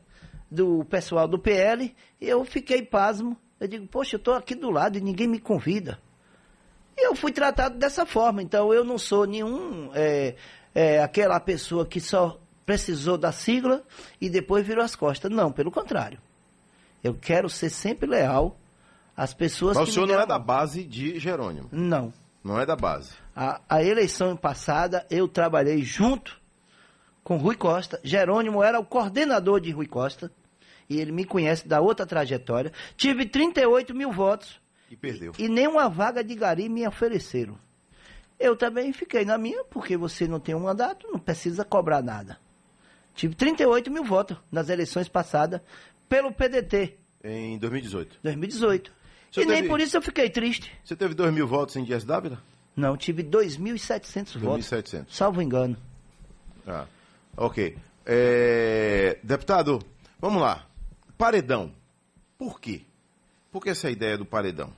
do 0.50 0.84
pessoal 0.86 1.28
do 1.28 1.38
PL 1.38 1.96
e 2.20 2.28
eu 2.28 2.44
fiquei 2.44 2.81
pasmo 2.81 3.38
eu 3.60 3.68
digo, 3.68 3.88
poxa, 3.88 4.16
eu 4.16 4.20
estou 4.20 4.34
aqui 4.34 4.56
do 4.56 4.70
lado 4.70 4.98
e 4.98 5.02
ninguém 5.02 5.28
me 5.28 5.40
convida. 5.40 6.00
E 6.98 7.08
eu 7.08 7.16
fui 7.16 7.32
tratado 7.32 7.78
dessa 7.78 8.06
forma. 8.06 8.42
Então 8.42 8.74
eu 8.74 8.84
não 8.84 8.98
sou 8.98 9.26
nenhum 9.26 9.92
é, 9.94 10.36
é, 10.74 11.02
aquela 11.02 11.40
pessoa 11.40 11.86
que 11.86 12.00
só 12.00 12.40
precisou 12.66 13.18
da 13.18 13.32
sigla 13.32 13.84
e 14.22 14.30
depois 14.30 14.66
virou 14.66 14.84
as 14.84 14.96
costas. 14.96 15.32
Não, 15.32 15.52
pelo 15.52 15.72
contrário. 15.72 16.20
Eu 17.04 17.14
quero 17.14 17.50
ser 17.50 17.69
sempre 17.69 18.07
leal 18.07 18.57
às 19.16 19.33
pessoas 19.33 19.76
Mas 19.76 19.86
que. 19.86 19.92
o 19.92 19.94
senhor 19.94 20.07
não 20.07 20.19
é 20.19 20.26
da 20.26 20.40
base 20.40 20.83
de 20.83 21.19
Jerônimo? 21.19 21.69
Não. 21.72 22.14
Não 22.44 22.60
é 22.60 22.66
da 22.66 22.76
base. 22.76 23.12
A, 23.36 23.62
a 23.68 23.83
eleição 23.83 24.36
passada 24.36 25.06
eu 25.10 25.28
trabalhei 25.28 25.81
junto 25.81 26.40
com 27.24 27.38
Rui 27.38 27.56
Costa. 27.56 28.00
Jerônimo 28.04 28.64
era 28.64 28.80
o 28.80 28.86
coordenador 28.86 29.60
de 29.60 29.72
Rui 29.72 29.88
Costa 29.88 30.31
e 30.90 31.00
ele 31.00 31.12
me 31.12 31.24
conhece 31.24 31.68
da 31.68 31.80
outra 31.80 32.06
trajetória. 32.06 32.72
Tive 32.98 33.26
38 33.26 33.94
mil 33.94 34.12
votos. 34.12 34.60
E 34.90 34.96
perdeu. 34.96 35.34
E 35.38 35.48
nenhuma 35.48 35.88
vaga 35.88 36.24
de 36.24 36.34
gari 36.34 36.68
me 36.68 36.88
ofereceram. 36.88 37.58
Eu 38.40 38.56
também 38.56 38.92
fiquei 38.92 39.24
na 39.24 39.38
minha, 39.38 39.64
porque 39.66 39.96
você 39.96 40.28
não 40.28 40.40
tem 40.40 40.56
um 40.56 40.62
mandato, 40.62 41.08
não 41.12 41.19
precisa 41.19 41.64
cobrar 41.64 42.02
nada. 42.02 42.40
Tive 43.14 43.36
38 43.36 43.92
mil 43.92 44.04
votos 44.04 44.38
nas 44.52 44.69
eleições 44.69 45.10
passadas 45.10 45.62
pelo 46.08 46.31
PDT. 46.31 46.98
Em 47.24 47.58
2018. 47.60 48.19
2018. 48.24 48.94
Você 49.30 49.42
e 49.42 49.46
teve... 49.46 49.60
nem 49.60 49.69
por 49.69 49.80
isso 49.80 49.98
eu 49.98 50.02
fiquei 50.02 50.30
triste. 50.30 50.72
Você 50.84 50.96
teve 50.96 51.14
2 51.14 51.34
mil 51.34 51.46
votos 51.46 51.76
em 51.76 51.84
Dias 51.84 52.04
Dávila? 52.04 52.42
Não, 52.76 52.96
tive 52.96 53.24
2.700 53.24 54.40
votos. 54.40 54.66
2.700. 54.72 55.06
Salvo 55.10 55.42
engano. 55.42 55.78
Ah, 56.66 56.86
ok. 57.36 57.78
É... 58.06 59.19
Deputado, 59.22 59.80
vamos 60.19 60.42
lá. 60.42 60.69
Paredão. 61.19 61.73
Por 62.38 62.61
quê? 62.61 62.83
Por 63.52 63.61
que 63.61 63.69
essa 63.69 63.92
ideia 63.92 64.18
do 64.18 64.26
paredão? 64.26 64.71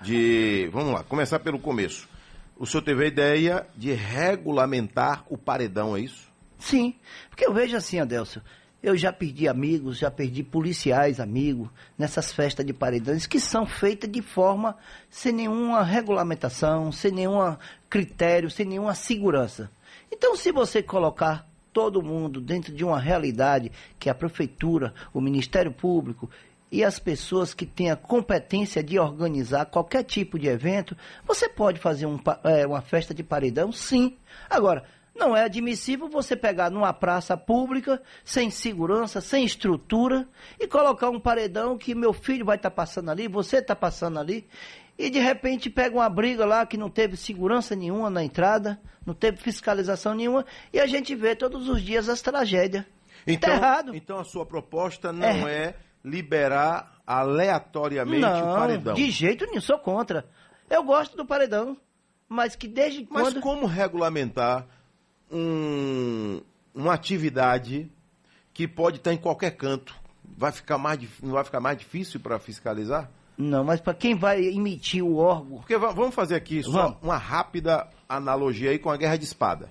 De. 0.00 0.68
Vamos 0.72 0.94
lá, 0.94 1.02
começar 1.02 1.40
pelo 1.40 1.58
começo. 1.58 2.08
O 2.56 2.64
senhor 2.64 2.84
teve 2.84 3.02
a 3.02 3.08
ideia 3.08 3.66
de 3.76 3.92
regulamentar 3.92 5.24
o 5.28 5.36
paredão, 5.36 5.96
é 5.96 6.00
isso? 6.02 6.30
Sim, 6.60 6.94
porque 7.28 7.44
eu 7.44 7.52
vejo 7.52 7.76
assim, 7.76 7.98
Adelson, 7.98 8.40
eu 8.80 8.96
já 8.96 9.12
perdi 9.12 9.48
amigos, 9.48 9.98
já 9.98 10.12
perdi 10.12 10.44
policiais 10.44 11.18
amigos 11.18 11.68
nessas 11.98 12.32
festas 12.32 12.64
de 12.64 12.72
paredões 12.72 13.26
que 13.26 13.40
são 13.40 13.66
feitas 13.66 14.08
de 14.08 14.22
forma 14.22 14.76
sem 15.10 15.32
nenhuma 15.32 15.82
regulamentação, 15.82 16.92
sem 16.92 17.10
nenhum 17.10 17.56
critério, 17.90 18.48
sem 18.48 18.64
nenhuma 18.64 18.94
segurança. 18.94 19.68
Então, 20.08 20.36
se 20.36 20.52
você 20.52 20.84
colocar 20.84 21.51
todo 21.72 22.02
mundo 22.02 22.40
dentro 22.40 22.72
de 22.72 22.84
uma 22.84 22.98
realidade 22.98 23.72
que 23.98 24.10
a 24.10 24.14
prefeitura, 24.14 24.92
o 25.12 25.20
Ministério 25.20 25.72
Público 25.72 26.28
e 26.70 26.82
as 26.82 26.98
pessoas 26.98 27.52
que 27.52 27.66
têm 27.66 27.90
a 27.90 27.96
competência 27.96 28.82
de 28.82 28.98
organizar 28.98 29.66
qualquer 29.66 30.04
tipo 30.04 30.38
de 30.38 30.48
evento, 30.48 30.96
você 31.26 31.48
pode 31.48 31.78
fazer 31.78 32.06
um, 32.06 32.18
é, 32.44 32.66
uma 32.66 32.80
festa 32.80 33.12
de 33.12 33.22
paredão, 33.22 33.70
sim. 33.70 34.16
Agora, 34.48 34.84
Não 35.14 35.36
é 35.36 35.44
admissível 35.44 36.08
você 36.08 36.34
pegar 36.34 36.70
numa 36.70 36.92
praça 36.92 37.36
pública, 37.36 38.00
sem 38.24 38.50
segurança, 38.50 39.20
sem 39.20 39.44
estrutura, 39.44 40.26
e 40.58 40.66
colocar 40.66 41.10
um 41.10 41.20
paredão 41.20 41.76
que 41.76 41.94
meu 41.94 42.14
filho 42.14 42.46
vai 42.46 42.56
estar 42.56 42.70
tá 42.70 42.76
passando 42.76 43.10
ali, 43.10 43.28
você 43.28 43.58
está 43.58 43.76
passando 43.76 44.18
ali, 44.18 44.48
e 44.98 45.10
de 45.10 45.18
repente 45.18 45.70
pega 45.70 45.96
uma 45.96 46.08
briga 46.08 46.44
lá 46.44 46.64
que 46.66 46.76
não 46.76 46.90
teve 46.90 47.16
segurança 47.16 47.74
nenhuma 47.74 48.10
na 48.10 48.22
entrada, 48.22 48.80
não 49.04 49.14
teve 49.14 49.38
fiscalização 49.38 50.14
nenhuma, 50.14 50.44
e 50.72 50.78
a 50.78 50.86
gente 50.86 51.14
vê 51.14 51.34
todos 51.34 51.68
os 51.68 51.82
dias 51.82 52.08
as 52.08 52.22
tragédias. 52.22 52.84
Então, 53.26 53.50
tá 53.50 53.56
errado. 53.56 53.94
então 53.94 54.18
a 54.18 54.24
sua 54.24 54.44
proposta 54.44 55.12
não 55.12 55.48
é, 55.48 55.68
é 55.68 55.74
liberar 56.04 57.00
aleatoriamente 57.06 58.20
não, 58.20 58.52
o 58.52 58.56
paredão. 58.56 58.94
De 58.94 59.10
jeito 59.10 59.46
nenhum, 59.46 59.60
sou 59.60 59.78
contra. 59.78 60.26
Eu 60.68 60.82
gosto 60.82 61.16
do 61.16 61.24
paredão, 61.24 61.76
mas 62.28 62.56
que 62.56 62.66
desde 62.66 63.06
mas 63.10 63.22
quando. 63.22 63.34
Mas 63.34 63.42
como 63.42 63.66
regulamentar 63.66 64.66
um, 65.30 66.40
uma 66.74 66.94
atividade 66.94 67.90
que 68.52 68.66
pode 68.66 68.98
estar 68.98 69.12
em 69.12 69.18
qualquer 69.18 69.52
canto? 69.52 69.94
Vai 70.24 70.50
ficar 70.50 70.78
mais, 70.78 70.98
não 71.22 71.32
vai 71.32 71.44
ficar 71.44 71.60
mais 71.60 71.78
difícil 71.78 72.18
para 72.20 72.38
fiscalizar? 72.38 73.10
Não, 73.42 73.64
mas 73.64 73.80
para 73.80 73.92
quem 73.92 74.14
vai 74.14 74.44
emitir 74.44 75.04
o 75.04 75.16
órgão. 75.16 75.58
Porque 75.58 75.76
vamos 75.76 76.14
fazer 76.14 76.36
aqui 76.36 76.62
só 76.62 76.96
uma 77.02 77.16
rápida 77.16 77.88
analogia 78.08 78.70
aí 78.70 78.78
com 78.78 78.90
a 78.90 78.96
guerra 78.96 79.16
de 79.16 79.24
espada. 79.24 79.68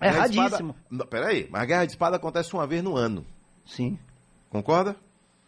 É 0.00 0.08
erradíssimo. 0.08 0.74
Espada... 0.90 1.06
Peraí, 1.06 1.48
mas 1.50 1.62
a 1.62 1.64
guerra 1.64 1.86
de 1.86 1.92
espada 1.92 2.16
acontece 2.16 2.52
uma 2.52 2.66
vez 2.66 2.82
no 2.82 2.96
ano. 2.96 3.24
Sim. 3.64 3.98
Concorda? 4.50 4.94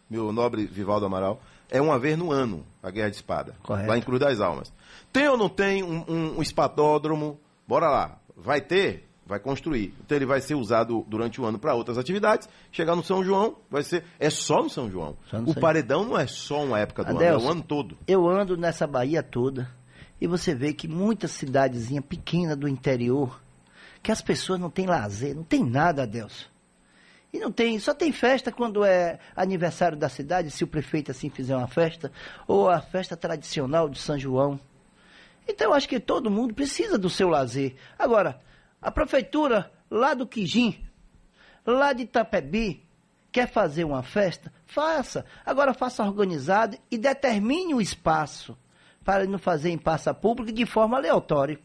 Meu 0.09 0.31
nobre 0.31 0.65
Vivaldo 0.65 1.05
Amaral. 1.05 1.39
É 1.69 1.79
uma 1.81 1.99
vez 1.99 2.17
no 2.17 2.31
ano 2.31 2.65
a 2.81 2.89
guerra 2.89 3.09
de 3.09 3.17
espada. 3.17 3.55
Correto. 3.61 3.89
Lá 3.89 3.97
em 3.97 4.01
Cruz 4.01 4.19
das 4.19 4.39
Almas. 4.39 4.73
Tem 5.11 5.27
ou 5.27 5.37
não 5.37 5.49
tem 5.49 5.83
um, 5.83 6.03
um, 6.07 6.37
um 6.37 6.41
espadódromo? 6.41 7.39
Bora 7.67 7.89
lá. 7.89 8.19
Vai 8.35 8.61
ter? 8.61 9.04
Vai 9.25 9.39
construir. 9.39 9.93
Então 10.05 10.15
ele 10.15 10.25
vai 10.25 10.39
ser 10.39 10.55
usado 10.55 11.03
durante 11.07 11.41
o 11.41 11.45
ano 11.45 11.57
para 11.57 11.73
outras 11.73 11.97
atividades. 11.97 12.47
Chegar 12.71 12.95
no 12.95 13.03
São 13.03 13.23
João, 13.23 13.57
vai 13.69 13.83
ser. 13.83 14.03
É 14.19 14.29
só 14.29 14.61
no 14.61 14.69
São 14.69 14.89
João. 14.89 15.17
No 15.33 15.49
o 15.49 15.53
São... 15.53 15.61
paredão 15.61 16.05
não 16.05 16.17
é 16.17 16.27
só 16.27 16.63
uma 16.63 16.79
época 16.79 17.03
do 17.03 17.15
Adelson, 17.15 17.37
ano, 17.37 17.43
é 17.43 17.47
o 17.47 17.51
ano 17.51 17.63
todo. 17.63 17.97
Eu 18.07 18.29
ando 18.29 18.55
nessa 18.55 18.85
Bahia 18.85 19.23
toda 19.23 19.69
e 20.21 20.27
você 20.27 20.53
vê 20.53 20.73
que 20.73 20.87
muitas 20.87 21.31
cidadezinha 21.31 22.01
pequena 22.01 22.55
do 22.55 22.67
interior, 22.67 23.41
que 24.01 24.11
as 24.11 24.21
pessoas 24.21 24.59
não 24.59 24.69
têm 24.69 24.85
lazer, 24.85 25.35
não 25.35 25.43
tem 25.43 25.63
nada, 25.63 26.03
Adelson. 26.03 26.45
E 27.33 27.39
não 27.39 27.51
tem, 27.51 27.77
só 27.79 27.93
tem 27.93 28.13
festa 28.13 28.49
quando 28.49 28.85
é 28.85 29.19
aniversário 29.35 29.97
da 29.97 30.07
cidade, 30.07 30.51
se 30.51 30.63
o 30.63 30.67
prefeito 30.67 31.11
assim 31.11 31.29
fizer 31.29 31.53
uma 31.53 31.67
festa, 31.67 32.09
ou 32.47 32.69
a 32.69 32.79
festa 32.79 33.17
tradicional 33.17 33.89
de 33.89 33.99
São 33.99 34.17
João. 34.17 34.57
Então 35.45 35.67
eu 35.67 35.73
acho 35.73 35.89
que 35.89 35.99
todo 35.99 36.31
mundo 36.31 36.53
precisa 36.53 36.97
do 36.97 37.09
seu 37.09 37.27
lazer. 37.27 37.75
Agora, 37.99 38.39
a 38.81 38.91
prefeitura 38.91 39.71
lá 39.89 40.13
do 40.13 40.27
Quijim, 40.27 40.83
lá 41.65 41.93
de 41.93 42.03
Itapebi, 42.03 42.85
quer 43.31 43.47
fazer 43.47 43.83
uma 43.83 44.03
festa? 44.03 44.51
Faça. 44.65 45.25
Agora 45.45 45.73
faça 45.73 46.03
organizado 46.03 46.77
e 46.89 46.97
determine 46.97 47.73
o 47.73 47.81
espaço 47.81 48.57
para 49.03 49.25
não 49.25 49.37
fazer 49.37 49.69
em 49.69 49.77
praça 49.77 50.13
pública 50.13 50.51
de 50.51 50.65
forma 50.65 50.97
aleatória. 50.97 51.59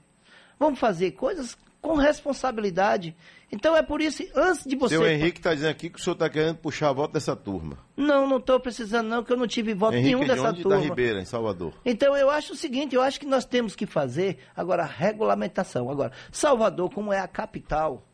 Vamos 0.58 0.78
fazer 0.78 1.12
coisas 1.12 1.56
com 1.80 1.94
responsabilidade. 1.94 3.16
Então 3.50 3.76
é 3.76 3.82
por 3.82 4.00
isso, 4.00 4.22
antes 4.34 4.64
de 4.64 4.76
você. 4.76 4.96
Seu 4.96 5.06
Henrique 5.06 5.38
está 5.38 5.54
dizendo 5.54 5.70
aqui 5.70 5.90
que 5.90 5.98
o 5.98 6.02
senhor 6.02 6.14
está 6.14 6.28
querendo 6.28 6.56
puxar 6.56 6.90
a 6.90 6.92
voto 6.92 7.12
dessa 7.12 7.34
turma. 7.34 7.78
Não, 7.96 8.28
não 8.28 8.36
estou 8.36 8.60
precisando, 8.60 9.08
não, 9.08 9.24
que 9.24 9.32
eu 9.32 9.36
não 9.36 9.46
tive 9.46 9.74
voto 9.74 9.94
Henrique 9.94 10.14
nenhum 10.14 10.26
dessa 10.26 10.52
de 10.52 10.62
turma. 10.62 10.78
Da 10.78 10.84
Ribeira, 10.84 11.20
em 11.20 11.24
Salvador. 11.24 11.74
Então 11.84 12.16
eu 12.16 12.30
acho 12.30 12.52
o 12.52 12.56
seguinte, 12.56 12.94
eu 12.94 13.02
acho 13.02 13.18
que 13.18 13.26
nós 13.26 13.44
temos 13.44 13.74
que 13.74 13.86
fazer 13.86 14.38
agora 14.54 14.84
regulamentação. 14.84 15.90
Agora, 15.90 16.12
Salvador, 16.30 16.90
como 16.92 17.12
é 17.12 17.18
a 17.18 17.28
capital, 17.28 18.06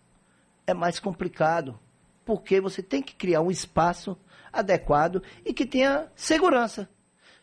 é 0.67 0.73
mais 0.73 0.99
complicado. 0.99 1.79
Porque 2.25 2.61
você 2.61 2.83
tem 2.83 3.01
que 3.01 3.15
criar 3.15 3.41
um 3.41 3.53
espaço 3.53 4.19
adequado 4.53 5.23
e 5.45 5.53
que 5.53 5.65
tenha 5.65 6.11
segurança. 6.17 6.89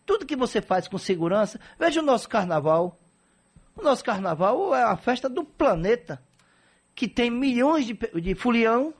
Tudo 0.05 0.25
que 0.25 0.35
você 0.35 0.61
faz 0.61 0.87
com 0.87 0.97
segurança, 0.97 1.59
veja 1.79 2.01
o 2.01 2.03
nosso 2.03 2.27
carnaval. 2.27 2.99
O 3.75 3.81
nosso 3.81 4.03
carnaval 4.03 4.73
é 4.75 4.83
a 4.83 4.95
festa 4.95 5.27
do 5.27 5.43
planeta, 5.43 6.21
que 6.93 7.07
tem 7.07 7.29
milhões 7.29 7.85
de, 7.85 7.93
de 7.93 8.35
fulião, 8.35 8.93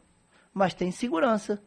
mas 0.53 0.73
tem 0.73 0.91
segurança. 0.91 1.61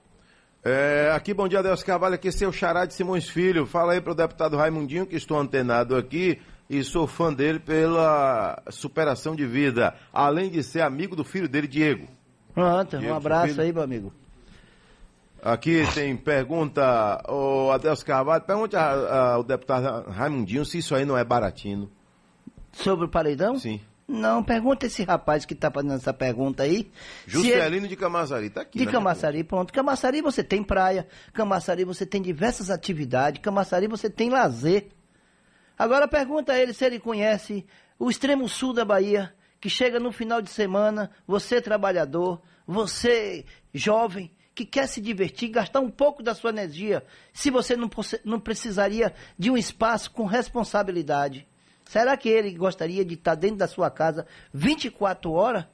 É, 0.65 1.13
aqui, 1.15 1.33
bom 1.33 1.47
dia, 1.47 1.63
Deus 1.63 1.85
Carvalho, 1.85 2.17
aqui 2.17 2.29
é 2.29 2.33
seu 2.33 2.53
xará 2.53 2.85
de 2.85 2.95
Simões 2.95 3.29
Filho. 3.29 3.67
Fala 3.67 3.93
aí 3.93 4.01
para 4.01 4.13
o 4.13 4.17
deputado 4.17 4.57
Raimundinho, 4.57 5.07
que 5.07 5.15
estou 5.15 5.39
antenado 5.39 5.95
aqui 5.95 6.41
e 6.69 6.83
sou 6.83 7.07
fã 7.07 7.33
dele 7.33 7.61
pela 7.61 8.61
superação 8.71 9.37
de 9.37 9.47
vida, 9.47 9.95
além 10.13 10.51
de 10.51 10.65
ser 10.65 10.81
amigo 10.81 11.15
do 11.15 11.23
filho 11.23 11.49
dele, 11.49 11.69
Diego. 11.69 12.09
Pronto, 12.53 12.99
Diego, 12.99 13.15
um 13.15 13.17
abraço 13.17 13.61
aí, 13.61 13.73
meu 13.73 13.83
amigo. 13.83 14.13
Aqui 15.41 15.85
tem 15.95 16.17
pergunta, 16.17 17.23
o 17.29 17.71
Adelso 17.71 18.05
Carvalho, 18.05 18.43
pergunte 18.43 18.75
ao 18.75 19.45
deputado 19.45 20.11
Raimundinho 20.11 20.65
se 20.65 20.79
isso 20.79 20.93
aí 20.97 21.05
não 21.05 21.17
é 21.17 21.23
baratinho. 21.23 21.89
Sobre 22.77 23.07
o 23.07 23.09
paredão? 23.09 23.59
Sim. 23.59 23.81
Não, 24.09 24.43
pergunta 24.43 24.87
esse 24.87 25.03
rapaz 25.03 25.45
que 25.45 25.53
está 25.53 25.69
fazendo 25.71 25.95
essa 25.95 26.13
pergunta 26.13 26.63
aí. 26.63 26.91
Juscelino 27.27 27.87
ele... 27.87 27.89
de 27.89 27.97
Camaçari, 27.97 28.47
está 28.47 28.61
aqui. 28.61 28.79
De 28.79 28.87
Camaçari, 28.87 29.43
pronto. 29.43 29.73
Camaçari 29.73 30.23
você 30.23 30.45
tem 30.45 30.63
praia, 30.63 31.09
Camaçari 31.33 31.85
você 31.85 32.07
tem 32.07 32.23
diversas 32.23 32.71
atividades, 32.71 33.43
Camaçari 33.43 33.89
você 33.89 34.09
tem 34.09 34.31
lazer. 34.31 34.89
Agora 35.77 36.07
pergunta 36.07 36.53
a 36.53 36.59
ele 36.59 36.73
se 36.73 36.85
ele 36.85 37.01
conhece 37.01 37.67
o 37.99 38.09
extremo 38.09 38.49
sul 38.49 38.73
da 38.73 38.85
Bahia, 38.85 39.35
que 39.61 39.69
chega 39.69 39.99
no 39.99 40.13
final 40.13 40.41
de 40.41 40.51
semana, 40.51 41.11
você 41.27 41.61
trabalhador, 41.61 42.41
você 42.65 43.45
jovem, 43.75 44.31
que 44.55 44.65
quer 44.65 44.87
se 44.87 45.01
divertir, 45.01 45.49
gastar 45.49 45.81
um 45.81 45.91
pouco 45.91 46.23
da 46.23 46.35
sua 46.35 46.51
energia, 46.51 47.05
se 47.33 47.51
você 47.51 47.77
não, 47.77 47.91
não 48.25 48.39
precisaria 48.39 49.13
de 49.37 49.51
um 49.51 49.57
espaço 49.57 50.13
com 50.13 50.25
responsabilidade. 50.25 51.47
Será 51.87 52.17
que 52.17 52.29
ele 52.29 52.51
gostaria 52.53 53.05
de 53.05 53.15
estar 53.15 53.35
dentro 53.35 53.59
da 53.59 53.69
sua 53.69 53.91
casa 53.91 54.27
24 54.53 55.31
horas, 55.31 55.65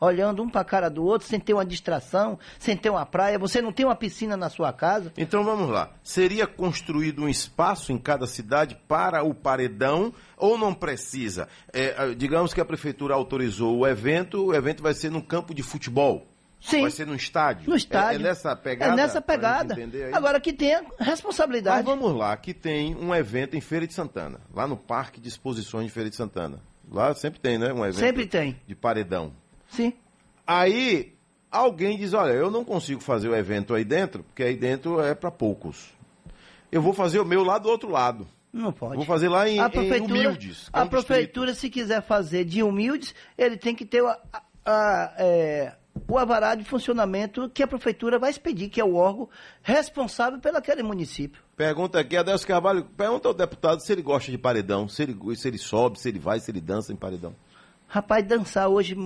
olhando 0.00 0.42
um 0.42 0.48
para 0.48 0.60
a 0.60 0.64
cara 0.64 0.88
do 0.88 1.04
outro, 1.04 1.26
sem 1.26 1.40
ter 1.40 1.54
uma 1.54 1.64
distração, 1.64 2.38
sem 2.58 2.76
ter 2.76 2.88
uma 2.88 3.04
praia? 3.04 3.38
Você 3.38 3.60
não 3.60 3.72
tem 3.72 3.84
uma 3.84 3.96
piscina 3.96 4.36
na 4.36 4.48
sua 4.48 4.72
casa? 4.72 5.12
Então 5.16 5.42
vamos 5.42 5.68
lá. 5.68 5.90
Seria 6.02 6.46
construído 6.46 7.22
um 7.22 7.28
espaço 7.28 7.92
em 7.92 7.98
cada 7.98 8.26
cidade 8.26 8.78
para 8.86 9.24
o 9.24 9.34
paredão 9.34 10.14
ou 10.36 10.56
não 10.56 10.72
precisa? 10.72 11.48
É, 11.72 12.14
digamos 12.14 12.54
que 12.54 12.60
a 12.60 12.64
prefeitura 12.64 13.14
autorizou 13.14 13.78
o 13.78 13.86
evento, 13.86 14.46
o 14.46 14.54
evento 14.54 14.82
vai 14.82 14.94
ser 14.94 15.10
num 15.10 15.20
campo 15.20 15.52
de 15.52 15.64
futebol. 15.64 16.26
Sim. 16.60 16.82
Vai 16.82 16.90
ser 16.90 17.06
no 17.06 17.14
estádio? 17.14 17.68
No 17.68 17.76
estádio. 17.76 18.18
É, 18.18 18.22
é 18.22 18.28
nessa 18.28 18.56
pegada? 18.56 18.92
É 18.92 18.96
nessa 18.96 19.20
pegada. 19.20 19.76
Agora 20.12 20.40
que 20.40 20.52
tenha 20.52 20.84
responsabilidade. 20.98 21.86
Mas 21.86 21.98
vamos 21.98 22.16
lá, 22.16 22.36
que 22.36 22.52
tem 22.52 22.94
um 22.96 23.14
evento 23.14 23.56
em 23.56 23.60
Feira 23.60 23.86
de 23.86 23.94
Santana, 23.94 24.40
lá 24.52 24.66
no 24.66 24.76
Parque 24.76 25.20
de 25.20 25.28
Exposições 25.28 25.86
de 25.86 25.92
Feira 25.92 26.10
de 26.10 26.16
Santana. 26.16 26.60
Lá 26.90 27.14
sempre 27.14 27.40
tem, 27.40 27.58
né? 27.58 27.72
Um 27.72 27.84
evento 27.84 27.98
sempre 27.98 28.26
tem. 28.26 28.60
de 28.66 28.74
paredão. 28.74 29.32
Sim. 29.68 29.92
Aí 30.46 31.14
alguém 31.50 31.96
diz, 31.96 32.14
olha, 32.14 32.32
eu 32.32 32.50
não 32.50 32.64
consigo 32.64 33.00
fazer 33.00 33.28
o 33.28 33.34
evento 33.34 33.74
aí 33.74 33.84
dentro, 33.84 34.22
porque 34.22 34.42
aí 34.42 34.56
dentro 34.56 35.00
é 35.00 35.14
para 35.14 35.30
poucos. 35.30 35.94
Eu 36.70 36.82
vou 36.82 36.92
fazer 36.92 37.20
o 37.20 37.24
meu 37.24 37.42
lá 37.42 37.58
do 37.58 37.68
outro 37.68 37.90
lado. 37.90 38.26
Não 38.52 38.72
pode. 38.72 38.96
Vou 38.96 39.04
fazer 39.04 39.28
lá 39.28 39.48
em, 39.48 39.60
a 39.60 39.68
em 39.68 40.02
Humildes. 40.02 40.70
É 40.72 40.80
a 40.80 40.86
prefeitura, 40.86 41.52
distrito. 41.52 41.60
se 41.60 41.70
quiser 41.70 42.02
fazer 42.02 42.44
de 42.44 42.62
Humildes, 42.62 43.14
ele 43.36 43.56
tem 43.56 43.74
que 43.74 43.84
ter 43.84 44.04
a, 44.04 44.18
a, 44.32 44.42
a 44.64 45.14
é 45.18 45.76
o 46.08 46.18
avará 46.18 46.54
de 46.54 46.64
funcionamento 46.64 47.48
que 47.50 47.62
a 47.62 47.66
prefeitura 47.66 48.18
vai 48.18 48.30
expedir, 48.30 48.68
que 48.68 48.80
é 48.80 48.84
o 48.84 48.94
órgão 48.94 49.28
responsável 49.62 50.38
pelo 50.38 50.58
aquele 50.58 50.82
município. 50.82 51.42
Pergunta 51.56 51.98
aqui, 51.98 52.16
Adelso 52.16 52.46
Carvalho, 52.46 52.84
pergunta 52.96 53.28
ao 53.28 53.34
deputado 53.34 53.80
se 53.80 53.92
ele 53.92 54.02
gosta 54.02 54.30
de 54.30 54.38
paredão, 54.38 54.88
se 54.88 55.02
ele, 55.02 55.36
se 55.36 55.48
ele 55.48 55.58
sobe, 55.58 55.98
se 55.98 56.08
ele 56.08 56.18
vai, 56.18 56.38
se 56.40 56.50
ele 56.50 56.60
dança 56.60 56.92
em 56.92 56.96
paredão. 56.96 57.34
Rapaz, 57.88 58.26
dançar 58.26 58.68
hoje 58.68 58.96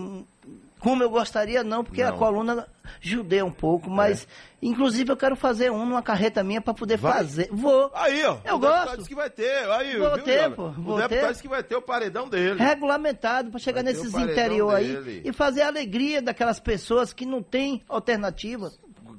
como 0.80 1.02
eu 1.02 1.10
gostaria, 1.10 1.62
não, 1.62 1.84
porque 1.84 2.02
não. 2.02 2.10
a 2.10 2.12
coluna 2.12 2.66
judeia 3.00 3.44
um 3.44 3.50
pouco, 3.50 3.90
mas 3.90 4.24
é. 4.24 4.26
inclusive 4.66 5.12
eu 5.12 5.16
quero 5.16 5.36
fazer 5.36 5.70
um 5.70 5.84
numa 5.84 6.02
carreta 6.02 6.42
minha 6.42 6.60
para 6.60 6.74
poder 6.74 6.96
vai? 6.96 7.12
fazer. 7.12 7.48
Vou. 7.52 7.90
Aí, 7.94 8.24
ó. 8.24 8.38
Eu 8.44 8.56
o 8.56 8.58
gosto. 8.58 8.96
disse 8.96 9.08
que 9.08 9.14
vai 9.14 9.30
ter. 9.30 9.70
Aí, 9.70 9.98
vou 9.98 10.14
viu, 10.14 10.24
ter, 10.24 10.50
pô. 10.50 10.70
Vou 10.70 10.96
o 10.96 10.98
deputado 10.98 11.20
ter. 11.20 11.28
disse 11.28 11.42
que 11.42 11.48
vai 11.48 11.62
ter 11.62 11.76
o 11.76 11.82
paredão 11.82 12.28
dele. 12.28 12.58
Regulamentado 12.58 13.50
para 13.50 13.60
chegar 13.60 13.84
vai 13.84 13.92
nesses 13.92 14.14
interior 14.14 14.74
aí 14.74 15.22
e 15.24 15.32
fazer 15.32 15.62
a 15.62 15.68
alegria 15.68 16.22
daquelas 16.22 16.58
pessoas 16.58 17.12
que 17.12 17.26
não 17.26 17.42
têm 17.42 17.82
alternativa. 17.88 18.72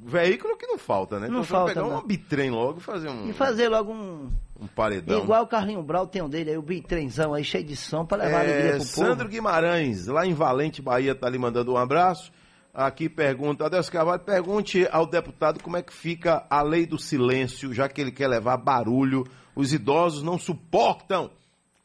Veículo 0.04 0.58
que 0.58 0.66
não 0.66 0.80
falta, 0.80 1.20
né? 1.20 1.28
Não 1.28 1.42
então, 1.42 1.44
falta. 1.44 1.74
pegar 1.76 1.88
não. 1.88 2.00
um 2.00 2.02
bitrem 2.02 2.50
logo 2.50 2.80
e 2.80 2.82
fazer 2.82 3.08
um. 3.08 3.30
E 3.30 3.34
fazer 3.34 3.70
logo 3.70 3.94
um 3.94 4.32
um 4.62 4.68
paredão. 4.68 5.24
Igual 5.24 5.44
o 5.44 5.48
Carlinho 5.48 5.82
Brau 5.82 6.06
tem 6.06 6.22
um 6.22 6.30
dele 6.30 6.52
aí, 6.52 6.58
o 6.58 6.62
bitrenzão 6.62 7.34
aí, 7.34 7.44
cheio 7.44 7.64
de 7.64 7.76
som, 7.76 8.06
para 8.06 8.24
levar 8.24 8.46
é, 8.46 8.52
alegria 8.52 8.76
pro 8.76 8.84
Sandro 8.84 8.96
povo. 8.96 9.08
Sandro 9.08 9.28
Guimarães, 9.28 10.06
lá 10.06 10.26
em 10.26 10.34
Valente, 10.36 10.82
Bahia, 10.82 11.16
tá 11.16 11.28
lhe 11.28 11.40
mandando 11.40 11.74
um 11.74 11.78
abraço. 11.78 12.32
Aqui 12.74 13.10
pergunta, 13.10 13.66
Adelso 13.66 13.92
Carvalho, 13.92 14.22
pergunte 14.22 14.88
ao 14.92 15.06
deputado 15.06 15.62
como 15.62 15.76
é 15.76 15.82
que 15.82 15.92
fica 15.92 16.46
a 16.50 16.62
lei 16.62 16.86
do 16.86 16.98
silêncio, 16.98 17.74
já 17.74 17.90
que 17.90 18.00
ele 18.00 18.12
quer 18.12 18.28
levar 18.28 18.56
barulho. 18.58 19.26
Os 19.56 19.74
idosos 19.74 20.24
não 20.24 20.38
suportam. 20.38 21.32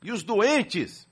E 0.04 0.12
os 0.12 0.22
doentes? 0.22 1.08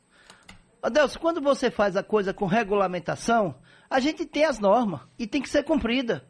Adelso, 0.80 1.18
quando 1.18 1.40
você 1.40 1.70
faz 1.70 1.96
a 1.96 2.02
coisa 2.02 2.32
com 2.32 2.44
regulamentação, 2.46 3.56
A 3.90 4.00
gente 4.00 4.26
tem 4.26 4.44
as 4.44 4.58
normas 4.58 5.00
e 5.18 5.26
tem 5.26 5.40
que 5.40 5.48
ser 5.48 5.62
cumprida. 5.62 6.24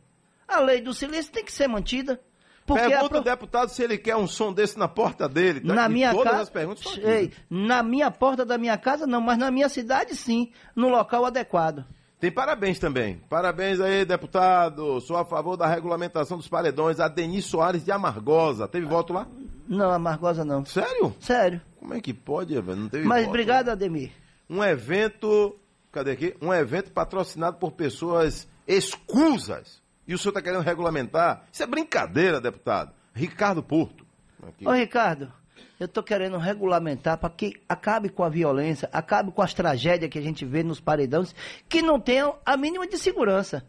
A 0.46 0.60
lei 0.60 0.80
do 0.82 0.92
silêncio 0.92 1.32
tem 1.32 1.44
que 1.44 1.52
ser 1.52 1.66
mantida. 1.66 2.20
Porque 2.66 2.82
Pergunta 2.82 3.08
pro... 3.10 3.18
o 3.18 3.24
deputado 3.24 3.68
se 3.68 3.82
ele 3.82 3.98
quer 3.98 4.16
um 4.16 4.26
som 4.26 4.52
desse 4.52 4.78
na 4.78 4.88
porta 4.88 5.28
dele. 5.28 5.60
Tá? 5.60 5.74
Na 5.74 5.88
minha 5.88 6.12
todas 6.12 6.30
casa, 6.30 6.42
as 6.42 6.50
perguntas 6.50 6.98
Ei, 6.98 7.30
Na 7.50 7.82
minha 7.82 8.10
porta 8.10 8.44
da 8.44 8.56
minha 8.56 8.76
casa 8.78 9.06
não, 9.06 9.20
mas 9.20 9.36
na 9.36 9.50
minha 9.50 9.68
cidade 9.68 10.16
sim, 10.16 10.50
no 10.74 10.88
local 10.88 11.26
adequado. 11.26 11.84
Tem 12.18 12.32
parabéns 12.32 12.78
também. 12.78 13.20
Parabéns 13.28 13.80
aí, 13.80 14.02
deputado. 14.02 14.98
Sou 15.02 15.16
a 15.18 15.26
favor 15.26 15.58
da 15.58 15.66
regulamentação 15.66 16.38
dos 16.38 16.48
paredões. 16.48 16.98
A 16.98 17.06
Denise 17.06 17.46
Soares 17.46 17.84
de 17.84 17.92
Amargosa. 17.92 18.66
Teve 18.66 18.86
voto 18.86 19.12
lá? 19.12 19.26
Não, 19.68 19.90
Amargosa 19.90 20.42
não. 20.42 20.64
Sério? 20.64 21.14
Sério. 21.20 21.60
Como 21.78 21.92
é 21.92 22.00
que 22.00 22.14
pode, 22.14 22.58
velho? 22.58 22.76
Não 22.78 22.88
teve 22.88 23.06
Mas 23.06 23.24
voto, 23.24 23.28
obrigado, 23.28 23.68
Ademir. 23.68 24.10
Um 24.48 24.64
evento. 24.64 25.54
Cadê 25.92 26.12
aqui? 26.12 26.34
Um 26.40 26.52
evento 26.54 26.92
patrocinado 26.92 27.58
por 27.58 27.72
pessoas 27.72 28.48
escusas 28.66 29.83
e 30.06 30.14
o 30.14 30.18
senhor 30.18 30.30
está 30.30 30.42
querendo 30.42 30.62
regulamentar? 30.62 31.44
Isso 31.52 31.62
é 31.62 31.66
brincadeira, 31.66 32.40
deputado. 32.40 32.92
Ricardo 33.12 33.62
Porto. 33.62 34.04
Aqui. 34.46 34.66
Ô, 34.66 34.72
Ricardo, 34.72 35.32
eu 35.78 35.86
estou 35.86 36.02
querendo 36.02 36.36
regulamentar 36.36 37.18
para 37.18 37.30
que 37.30 37.54
acabe 37.68 38.08
com 38.08 38.22
a 38.22 38.28
violência, 38.28 38.88
acabe 38.92 39.32
com 39.32 39.42
as 39.42 39.54
tragédias 39.54 40.10
que 40.10 40.18
a 40.18 40.22
gente 40.22 40.44
vê 40.44 40.62
nos 40.62 40.80
paredões, 40.80 41.34
que 41.68 41.82
não 41.82 41.98
tenham 41.98 42.36
a 42.44 42.56
mínima 42.56 42.86
de 42.86 42.98
segurança. 42.98 43.64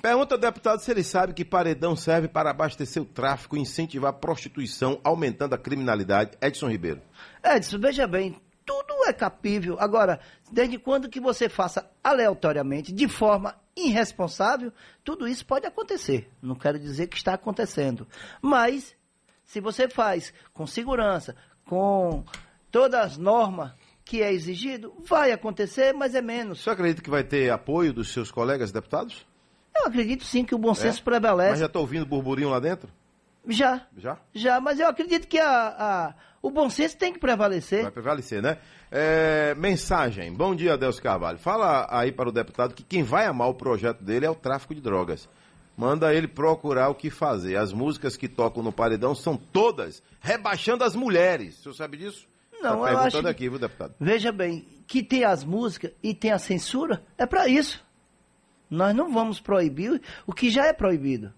Pergunta 0.00 0.34
ao 0.34 0.40
deputado 0.40 0.80
se 0.80 0.90
ele 0.90 1.02
sabe 1.02 1.34
que 1.34 1.44
paredão 1.44 1.96
serve 1.96 2.28
para 2.28 2.50
abastecer 2.50 3.02
o 3.02 3.06
tráfico 3.06 3.56
e 3.56 3.60
incentivar 3.60 4.10
a 4.10 4.14
prostituição, 4.14 5.00
aumentando 5.02 5.54
a 5.54 5.58
criminalidade. 5.58 6.38
Edson 6.40 6.68
Ribeiro. 6.68 7.02
Edson, 7.44 7.78
veja 7.78 8.06
bem, 8.06 8.40
tudo 8.64 9.04
é 9.06 9.12
capível. 9.12 9.76
Agora, 9.80 10.20
desde 10.50 10.78
quando 10.78 11.08
que 11.08 11.20
você 11.20 11.48
faça 11.48 11.90
aleatoriamente, 12.02 12.92
de 12.92 13.08
forma 13.08 13.56
irresponsável, 13.76 14.72
tudo 15.04 15.26
isso 15.26 15.44
pode 15.46 15.66
acontecer. 15.66 16.30
Não 16.42 16.54
quero 16.54 16.78
dizer 16.78 17.06
que 17.06 17.16
está 17.16 17.34
acontecendo. 17.34 18.06
Mas, 18.42 18.94
se 19.44 19.60
você 19.60 19.88
faz 19.88 20.32
com 20.52 20.66
segurança, 20.66 21.36
com 21.64 22.24
todas 22.70 23.00
as 23.00 23.16
normas 23.16 23.72
que 24.04 24.22
é 24.22 24.32
exigido, 24.32 24.92
vai 24.98 25.30
acontecer, 25.30 25.92
mas 25.92 26.14
é 26.14 26.20
menos. 26.20 26.62
Você 26.62 26.70
acredita 26.70 27.02
que 27.02 27.10
vai 27.10 27.22
ter 27.22 27.50
apoio 27.50 27.92
dos 27.92 28.12
seus 28.12 28.30
colegas 28.30 28.72
deputados? 28.72 29.26
Eu 29.74 29.86
acredito 29.86 30.24
sim 30.24 30.44
que 30.44 30.54
o 30.54 30.58
bom 30.58 30.74
senso 30.74 31.00
é? 31.00 31.04
prevalece. 31.04 31.50
Mas 31.50 31.60
já 31.60 31.66
está 31.66 31.78
ouvindo 31.78 32.04
burburinho 32.04 32.50
lá 32.50 32.58
dentro? 32.58 32.88
Já. 33.48 33.86
Já? 33.96 34.18
Já, 34.32 34.60
mas 34.60 34.78
eu 34.78 34.88
acredito 34.88 35.26
que 35.26 35.38
a, 35.38 35.68
a, 35.68 36.14
o 36.42 36.50
bom 36.50 36.68
senso 36.68 36.96
tem 36.96 37.12
que 37.12 37.18
prevalecer. 37.18 37.82
Vai 37.82 37.90
prevalecer, 37.90 38.42
né? 38.42 38.58
É, 38.90 39.54
mensagem. 39.56 40.32
Bom 40.32 40.54
dia, 40.54 40.76
Deus 40.76 41.00
Carvalho. 41.00 41.38
Fala 41.38 41.86
aí 41.90 42.12
para 42.12 42.28
o 42.28 42.32
deputado 42.32 42.74
que 42.74 42.82
quem 42.82 43.02
vai 43.02 43.26
amar 43.26 43.48
o 43.48 43.54
projeto 43.54 44.02
dele 44.02 44.26
é 44.26 44.30
o 44.30 44.34
tráfico 44.34 44.74
de 44.74 44.80
drogas. 44.80 45.28
Manda 45.76 46.12
ele 46.12 46.28
procurar 46.28 46.88
o 46.90 46.94
que 46.94 47.08
fazer. 47.08 47.56
As 47.56 47.72
músicas 47.72 48.16
que 48.16 48.28
tocam 48.28 48.62
no 48.62 48.72
paredão 48.72 49.14
são 49.14 49.36
todas 49.36 50.02
rebaixando 50.20 50.84
as 50.84 50.94
mulheres. 50.94 51.58
O 51.58 51.62
senhor 51.62 51.74
sabe 51.74 51.96
disso? 51.96 52.28
Não, 52.60 52.82
tá 52.82 52.92
eu 52.92 52.98
acho. 52.98 53.26
aqui, 53.26 53.48
viu, 53.48 53.58
deputado? 53.58 53.94
Veja 53.98 54.30
bem, 54.30 54.66
que 54.86 55.02
tem 55.02 55.24
as 55.24 55.44
músicas 55.44 55.92
e 56.02 56.12
tem 56.12 56.32
a 56.32 56.38
censura, 56.38 57.02
é 57.16 57.24
para 57.24 57.48
isso. 57.48 57.82
Nós 58.68 58.94
não 58.94 59.10
vamos 59.12 59.40
proibir 59.40 60.00
o 60.26 60.32
que 60.32 60.50
já 60.50 60.66
é 60.66 60.72
proibido. 60.72 61.32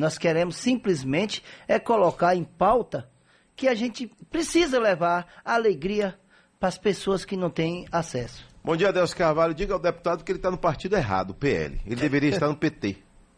Nós 0.00 0.16
queremos 0.16 0.56
simplesmente 0.56 1.44
é 1.68 1.78
colocar 1.78 2.34
em 2.34 2.42
pauta 2.42 3.06
que 3.54 3.68
a 3.68 3.74
gente 3.74 4.10
precisa 4.30 4.80
levar 4.80 5.26
alegria 5.44 6.18
para 6.58 6.70
as 6.70 6.78
pessoas 6.78 7.26
que 7.26 7.36
não 7.36 7.50
têm 7.50 7.86
acesso. 7.92 8.42
Bom 8.64 8.74
dia, 8.74 8.90
Deus 8.90 9.12
Carvalho. 9.12 9.52
Diga 9.52 9.74
ao 9.74 9.78
deputado 9.78 10.24
que 10.24 10.32
ele 10.32 10.38
está 10.38 10.50
no 10.50 10.56
partido 10.56 10.96
errado, 10.96 11.34
PL. 11.34 11.78
Ele 11.84 11.96
deveria 11.96 12.30
estar 12.30 12.48
no 12.48 12.56
PT. 12.56 12.96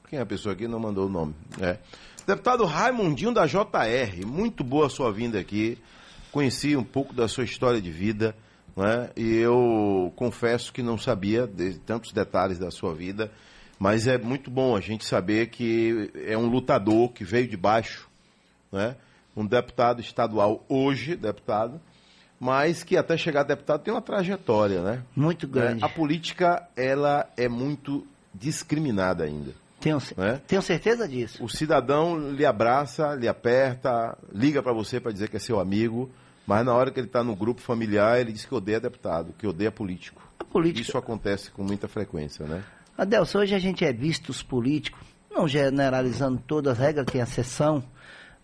Quem 0.08 0.20
é 0.20 0.22
a 0.22 0.26
pessoa 0.26 0.52
aqui? 0.52 0.68
Não 0.68 0.78
mandou 0.78 1.06
o 1.06 1.08
nome. 1.08 1.34
É. 1.60 1.78
Deputado 2.24 2.64
Raimundinho 2.64 3.34
da 3.34 3.44
JR, 3.44 4.24
muito 4.24 4.62
boa 4.62 4.88
sua 4.88 5.12
vinda 5.12 5.40
aqui. 5.40 5.76
Conheci 6.30 6.76
um 6.76 6.84
pouco 6.84 7.12
da 7.12 7.26
sua 7.26 7.42
história 7.42 7.82
de 7.82 7.90
vida, 7.90 8.36
né? 8.76 9.10
e 9.16 9.34
eu 9.34 10.12
confesso 10.14 10.72
que 10.72 10.80
não 10.80 10.96
sabia 10.96 11.44
de 11.44 11.80
tantos 11.80 12.12
detalhes 12.12 12.56
da 12.56 12.70
sua 12.70 12.94
vida. 12.94 13.32
Mas 13.82 14.06
é 14.06 14.16
muito 14.16 14.48
bom 14.48 14.76
a 14.76 14.80
gente 14.80 15.04
saber 15.04 15.48
que 15.48 16.08
é 16.24 16.38
um 16.38 16.46
lutador 16.46 17.08
que 17.08 17.24
veio 17.24 17.48
de 17.48 17.56
baixo, 17.56 18.08
né? 18.70 18.94
um 19.36 19.44
deputado 19.44 20.00
estadual 20.00 20.64
hoje, 20.68 21.16
deputado, 21.16 21.80
mas 22.38 22.84
que 22.84 22.96
até 22.96 23.16
chegar 23.16 23.40
a 23.40 23.42
deputado 23.42 23.82
tem 23.82 23.92
uma 23.92 24.00
trajetória, 24.00 24.82
né? 24.82 25.02
Muito 25.16 25.48
grande. 25.48 25.82
É, 25.82 25.84
a 25.84 25.88
política, 25.88 26.62
ela 26.76 27.28
é 27.36 27.48
muito 27.48 28.06
discriminada 28.32 29.24
ainda. 29.24 29.50
Tenho, 29.80 29.98
né? 30.16 30.40
tenho 30.46 30.62
certeza 30.62 31.08
disso. 31.08 31.42
O 31.42 31.48
cidadão 31.48 32.30
lhe 32.30 32.46
abraça, 32.46 33.16
lhe 33.16 33.26
aperta, 33.26 34.16
liga 34.32 34.62
para 34.62 34.72
você 34.72 35.00
para 35.00 35.10
dizer 35.10 35.28
que 35.28 35.38
é 35.38 35.40
seu 35.40 35.58
amigo, 35.58 36.08
mas 36.46 36.64
na 36.64 36.72
hora 36.72 36.92
que 36.92 37.00
ele 37.00 37.08
está 37.08 37.24
no 37.24 37.34
grupo 37.34 37.60
familiar, 37.60 38.20
ele 38.20 38.30
diz 38.30 38.44
que 38.44 38.54
odeia 38.54 38.78
deputado, 38.78 39.34
que 39.36 39.44
odeia 39.44 39.72
político. 39.72 40.22
A 40.38 40.44
política... 40.44 40.88
Isso 40.88 40.96
acontece 40.96 41.50
com 41.50 41.64
muita 41.64 41.88
frequência, 41.88 42.46
né? 42.46 42.62
Adelson, 42.96 43.38
hoje 43.38 43.54
a 43.54 43.58
gente 43.58 43.84
é 43.84 43.92
visto 43.92 44.28
os 44.28 44.42
políticos, 44.42 45.00
não 45.30 45.48
generalizando 45.48 46.42
todas 46.46 46.74
as 46.74 46.78
regras, 46.78 47.06
tem 47.06 47.22
a 47.22 47.26
sessão, 47.26 47.82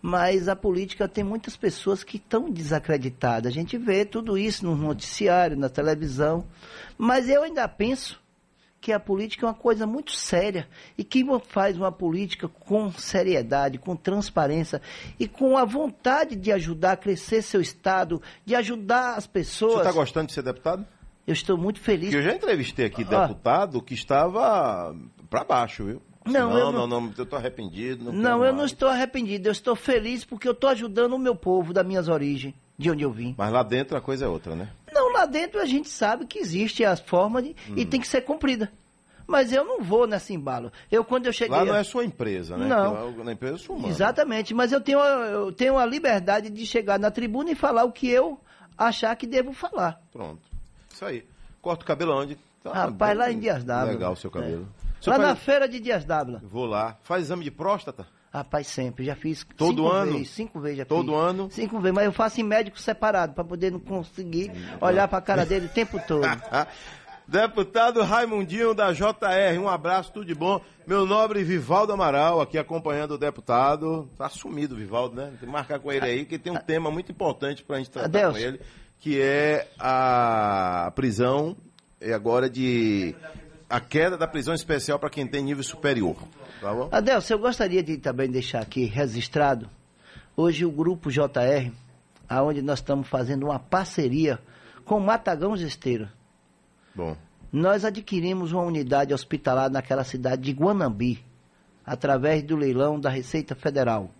mas 0.01 0.47
a 0.47 0.55
política 0.55 1.07
tem 1.07 1.23
muitas 1.23 1.55
pessoas 1.55 2.03
que 2.03 2.17
estão 2.17 2.49
desacreditadas. 2.49 3.51
A 3.51 3.53
gente 3.53 3.77
vê 3.77 4.05
tudo 4.05 4.37
isso 4.37 4.65
no 4.65 4.75
noticiário, 4.75 5.57
na 5.57 5.69
televisão, 5.69 6.45
mas 6.97 7.29
eu 7.29 7.43
ainda 7.43 7.67
penso 7.67 8.19
que 8.81 8.93
a 8.93 8.99
política 8.99 9.45
é 9.45 9.49
uma 9.49 9.53
coisa 9.53 9.85
muito 9.85 10.13
séria 10.13 10.67
e 10.97 11.03
que 11.03 11.23
faz 11.47 11.77
uma 11.77 11.91
política 11.91 12.47
com 12.47 12.91
seriedade, 12.93 13.77
com 13.77 13.95
transparência 13.95 14.81
e 15.19 15.27
com 15.27 15.57
a 15.57 15.65
vontade 15.65 16.35
de 16.35 16.51
ajudar 16.51 16.93
a 16.93 16.97
crescer 16.97 17.41
seu 17.41 17.59
estado, 17.59 18.21
de 18.45 18.55
ajudar 18.55 19.15
as 19.15 19.27
pessoas. 19.27 19.73
Você 19.73 19.79
está 19.79 19.91
gostando 19.91 20.27
de 20.27 20.33
ser 20.33 20.43
deputado? 20.43 20.87
Eu 21.29 21.33
estou 21.33 21.55
muito 21.55 21.79
feliz. 21.79 22.11
eu 22.11 22.23
já 22.23 22.33
entrevistei 22.33 22.87
aqui 22.87 23.03
ah. 23.03 23.27
deputado 23.27 23.83
que 23.83 23.93
estava 23.93 24.95
para 25.29 25.43
baixo, 25.43 25.85
viu? 25.85 26.01
Não, 26.25 26.49
não, 26.49 26.57
eu 26.57 26.71
não, 26.71 26.87
não, 26.87 27.13
eu 27.15 27.23
estou 27.23 27.37
arrependido. 27.37 28.05
Não, 28.05 28.13
não 28.13 28.31
eu 28.37 28.39
mais. 28.39 28.55
não 28.55 28.65
estou 28.65 28.89
arrependido. 28.89 29.47
Eu 29.47 29.51
estou 29.51 29.75
feliz 29.75 30.25
porque 30.25 30.47
eu 30.47 30.53
estou 30.53 30.71
ajudando 30.71 31.13
o 31.13 31.19
meu 31.19 31.35
povo 31.35 31.71
das 31.71 31.85
minhas 31.85 32.07
origens, 32.07 32.55
de 32.75 32.89
onde 32.89 33.03
eu 33.03 33.11
vim. 33.11 33.35
Mas 33.37 33.51
lá 33.51 33.61
dentro 33.61 33.95
a 33.95 34.01
coisa 34.01 34.25
é 34.25 34.27
outra, 34.27 34.55
né? 34.55 34.69
Não, 34.91 35.13
lá 35.13 35.27
dentro 35.27 35.61
a 35.61 35.65
gente 35.65 35.87
sabe 35.87 36.25
que 36.25 36.39
existe 36.39 36.83
as 36.83 36.99
formas 36.99 37.43
de, 37.43 37.51
hum. 37.51 37.75
e 37.77 37.85
tem 37.85 38.01
que 38.01 38.07
ser 38.07 38.21
cumprida. 38.21 38.71
Mas 39.27 39.53
eu 39.53 39.63
não 39.63 39.83
vou 39.83 40.07
nesse 40.07 40.33
embalo. 40.33 40.71
Eu, 40.91 41.05
quando 41.05 41.27
eu 41.27 41.31
cheguei... 41.31 41.55
Lá 41.55 41.63
não 41.63 41.75
é 41.75 41.83
sua 41.83 42.03
empresa, 42.03 42.57
né? 42.57 42.65
Não. 42.65 43.23
na 43.23 43.33
empresa 43.33 43.53
é 43.53 43.59
sua 43.59 43.75
humana. 43.75 43.93
Exatamente. 43.93 44.55
Mas 44.55 44.71
eu 44.71 44.81
tenho, 44.81 44.97
eu 44.99 45.51
tenho 45.51 45.77
a 45.77 45.85
liberdade 45.85 46.49
de 46.49 46.65
chegar 46.65 46.97
na 46.97 47.11
tribuna 47.11 47.51
e 47.51 47.55
falar 47.55 47.83
o 47.83 47.91
que 47.91 48.09
eu 48.09 48.39
achar 48.75 49.15
que 49.15 49.27
devo 49.27 49.53
falar. 49.53 50.01
Pronto. 50.11 50.48
Isso 50.99 51.05
aí. 51.05 51.23
Corta 51.61 51.85
o 51.85 51.87
cabelo 51.87 52.13
onde? 52.13 52.37
Tá 52.61 52.73
Rapaz, 52.73 53.17
lá 53.17 53.31
em 53.31 53.39
Dias 53.39 53.63
d'Ávila. 53.63 53.93
Legal 53.93 54.11
o 54.11 54.15
seu 54.17 54.29
cabelo. 54.29 54.67
É. 55.05 55.09
Lá 55.09 55.15
faz... 55.15 55.29
na 55.29 55.35
feira 55.37 55.69
de 55.69 55.79
Dias 55.79 56.03
d'Ávila. 56.03 56.41
Vou 56.43 56.65
lá. 56.65 56.97
Faz 57.03 57.23
exame 57.23 57.45
de 57.45 57.51
próstata? 57.51 58.05
Rapaz, 58.33 58.67
sempre. 58.67 59.05
Já 59.05 59.15
fiz 59.15 59.47
Todo 59.55 59.87
ano? 59.87 60.11
Vezes, 60.11 60.31
cinco 60.31 60.59
vezes 60.59 60.79
já 60.79 60.85
Todo 60.85 61.13
fiz. 61.13 61.21
ano? 61.21 61.49
Cinco 61.51 61.79
vezes, 61.79 61.95
mas 61.95 62.03
eu 62.03 62.11
faço 62.11 62.41
em 62.41 62.43
médico 62.43 62.77
separado, 62.77 63.31
para 63.31 63.45
poder 63.45 63.71
não 63.71 63.79
conseguir 63.79 64.51
olhar 64.81 65.07
para 65.07 65.19
a 65.19 65.21
cara 65.21 65.45
dele 65.45 65.67
o 65.67 65.69
tempo 65.69 65.97
todo. 66.05 66.27
Deputado 67.25 68.01
Raimundinho 68.01 68.73
da 68.73 68.91
JR, 68.91 69.57
um 69.61 69.69
abraço, 69.69 70.11
tudo 70.11 70.25
de 70.25 70.35
bom. 70.35 70.59
Meu 70.85 71.05
nobre 71.05 71.43
Vivaldo 71.43 71.93
Amaral 71.93 72.41
aqui 72.41 72.57
acompanhando 72.57 73.11
o 73.11 73.17
deputado. 73.17 74.09
Tá 74.17 74.27
sumido, 74.27 74.75
Vivaldo, 74.75 75.15
né? 75.15 75.27
Tem 75.27 75.37
que 75.37 75.45
marcar 75.45 75.79
com 75.79 75.91
ele 75.91 76.05
aí, 76.05 76.25
que 76.25 76.39
tem 76.39 76.51
um 76.51 76.57
tema 76.57 76.91
muito 76.91 77.11
importante 77.11 77.63
para 77.63 77.75
a 77.75 77.79
gente 77.79 77.91
tratar 77.91 78.07
Adeus. 78.07 78.33
com 78.33 78.39
ele, 78.39 78.59
que 78.99 79.21
é 79.21 79.67
a 79.79 80.91
prisão 80.95 81.55
é 82.01 82.13
agora 82.13 82.49
de 82.49 83.15
a 83.69 83.79
queda 83.79 84.17
da 84.17 84.27
prisão 84.27 84.53
especial 84.53 84.97
para 84.97 85.09
quem 85.09 85.27
tem 85.27 85.43
nível 85.43 85.63
superior. 85.63 86.15
Tá 86.59 86.73
bom? 86.73 86.89
Adelson, 86.91 87.35
eu 87.35 87.39
gostaria 87.39 87.83
de 87.83 87.97
também 87.97 88.29
deixar 88.29 88.61
aqui 88.61 88.85
registrado, 88.85 89.69
hoje 90.35 90.65
o 90.65 90.71
grupo 90.71 91.11
JR, 91.11 91.71
aonde 92.27 92.61
nós 92.61 92.79
estamos 92.79 93.07
fazendo 93.07 93.45
uma 93.45 93.59
parceria 93.59 94.39
com 94.85 94.97
o 94.97 95.01
Matagão 95.01 95.55
Gesteira. 95.55 96.11
Bom. 96.95 97.15
Nós 97.51 97.85
adquirimos 97.85 98.51
uma 98.51 98.63
unidade 98.63 99.13
hospitalar 99.13 99.69
naquela 99.69 100.03
cidade 100.03 100.41
de 100.41 100.51
Guanambi, 100.51 101.23
através 101.85 102.43
do 102.43 102.55
leilão 102.55 102.99
da 102.99 103.09
Receita 103.09 103.55
Federal. 103.55 104.11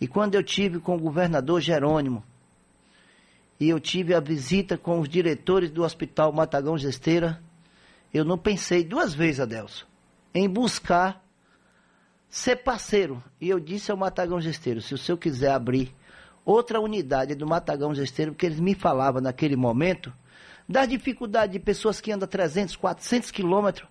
E 0.00 0.08
quando 0.08 0.34
eu 0.34 0.42
tive 0.42 0.80
com 0.80 0.96
o 0.96 1.00
governador 1.00 1.60
Jerônimo, 1.60 2.22
e 3.58 3.68
eu 3.68 3.78
tive 3.78 4.14
a 4.14 4.20
visita 4.20 4.76
com 4.76 5.00
os 5.00 5.08
diretores 5.08 5.70
do 5.70 5.82
Hospital 5.82 6.32
Matagão 6.32 6.76
Gesteira, 6.76 7.40
eu 8.12 8.24
não 8.24 8.38
pensei 8.38 8.84
duas 8.84 9.14
vezes, 9.14 9.40
Adelso, 9.40 9.86
em 10.34 10.48
buscar 10.48 11.24
ser 12.28 12.56
parceiro. 12.56 13.22
E 13.40 13.48
eu 13.48 13.60
disse 13.60 13.90
ao 13.90 13.96
Matagão 13.96 14.40
Gesteiro, 14.40 14.80
se 14.80 14.94
o 14.94 14.98
senhor 14.98 15.18
quiser 15.18 15.52
abrir 15.52 15.94
outra 16.44 16.80
unidade 16.80 17.34
do 17.34 17.46
Matagão 17.46 17.94
Gesteiro, 17.94 18.32
porque 18.32 18.46
eles 18.46 18.60
me 18.60 18.74
falavam 18.74 19.20
naquele 19.20 19.56
momento 19.56 20.12
das 20.68 20.88
dificuldades 20.88 21.52
de 21.52 21.58
pessoas 21.58 22.00
que 22.00 22.10
andam 22.10 22.28
300, 22.28 22.76
400 22.76 23.30
quilômetros, 23.30 23.88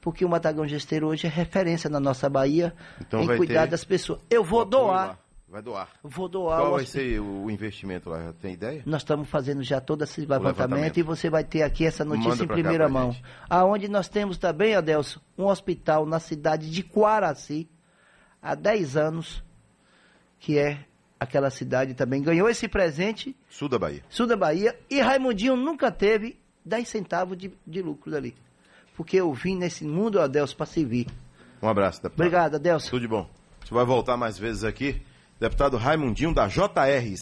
porque 0.00 0.24
o 0.24 0.28
Matagão 0.28 0.66
Gesteiro 0.66 1.08
hoje 1.08 1.26
é 1.26 1.30
referência 1.30 1.88
na 1.90 1.98
nossa 1.98 2.28
Bahia 2.28 2.74
Então 3.00 3.22
em 3.22 3.36
cuidar 3.36 3.66
das 3.66 3.84
pessoas. 3.84 4.20
Eu 4.30 4.44
vou 4.44 4.64
doar, 4.64 5.08
lá. 5.08 5.18
Vai 5.48 5.62
doar. 5.62 5.88
vou 6.02 6.28
doar. 6.28 6.60
Qual 6.60 6.72
vai 6.72 6.84
ser 6.84 7.20
o 7.20 7.48
investimento 7.48 8.10
lá? 8.10 8.20
Já 8.24 8.32
tem 8.32 8.54
ideia? 8.54 8.82
Nós 8.84 9.02
estamos 9.02 9.28
fazendo 9.28 9.62
já 9.62 9.80
todo 9.80 10.02
esse 10.02 10.20
levantamento, 10.22 10.56
levantamento. 10.58 10.96
e 10.98 11.02
você 11.02 11.30
vai 11.30 11.44
ter 11.44 11.62
aqui 11.62 11.86
essa 11.86 12.04
notícia 12.04 12.30
Manda 12.30 12.44
em 12.44 12.48
primeira 12.48 12.88
mão. 12.88 13.12
gente. 13.12 13.24
Aonde 13.48 13.86
nós 13.88 14.08
temos 14.08 14.38
também, 14.38 14.74
Adelso, 14.74 15.22
um 15.38 15.44
hospital 15.46 16.04
na 16.04 16.18
cidade 16.18 16.68
de 16.68 16.82
Quaraci, 16.82 17.68
há 18.42 18.56
10 18.56 18.96
anos, 18.96 19.44
que 20.40 20.58
é 20.58 20.84
aquela 21.18 21.48
cidade 21.48 21.94
também. 21.94 22.22
Ganhou 22.22 22.48
esse 22.48 22.66
presente, 22.66 23.36
Sul 23.48 23.68
da 23.68 23.78
Bahia. 23.78 24.02
sul 24.08 24.26
da 24.26 24.36
Bahia, 24.36 24.76
e 24.90 25.00
Raimundinho 25.00 25.54
nunca 25.54 25.92
teve 25.92 26.40
10 26.64 26.88
centavos 26.88 27.38
de, 27.38 27.52
de 27.64 27.82
lucro 27.82 28.10
dali. 28.10 28.34
Porque 28.96 29.16
eu 29.16 29.32
vim 29.32 29.56
nesse 29.56 29.84
mundo, 29.84 30.20
Adelso, 30.20 30.56
para 30.56 30.66
servir. 30.66 31.06
Um 31.62 31.68
abraço, 31.68 32.02
deputado. 32.02 32.26
Obrigado, 32.26 32.54
Adelso. 32.56 32.90
Tudo 32.90 33.02
de 33.02 33.08
bom. 33.08 33.30
Você 33.64 33.72
vai 33.72 33.84
voltar 33.84 34.16
mais 34.16 34.36
vezes 34.36 34.64
aqui. 34.64 35.00
Deputado 35.38 35.76
Raimundinho, 35.76 36.32
da 36.32 36.48
JR. 36.48 37.06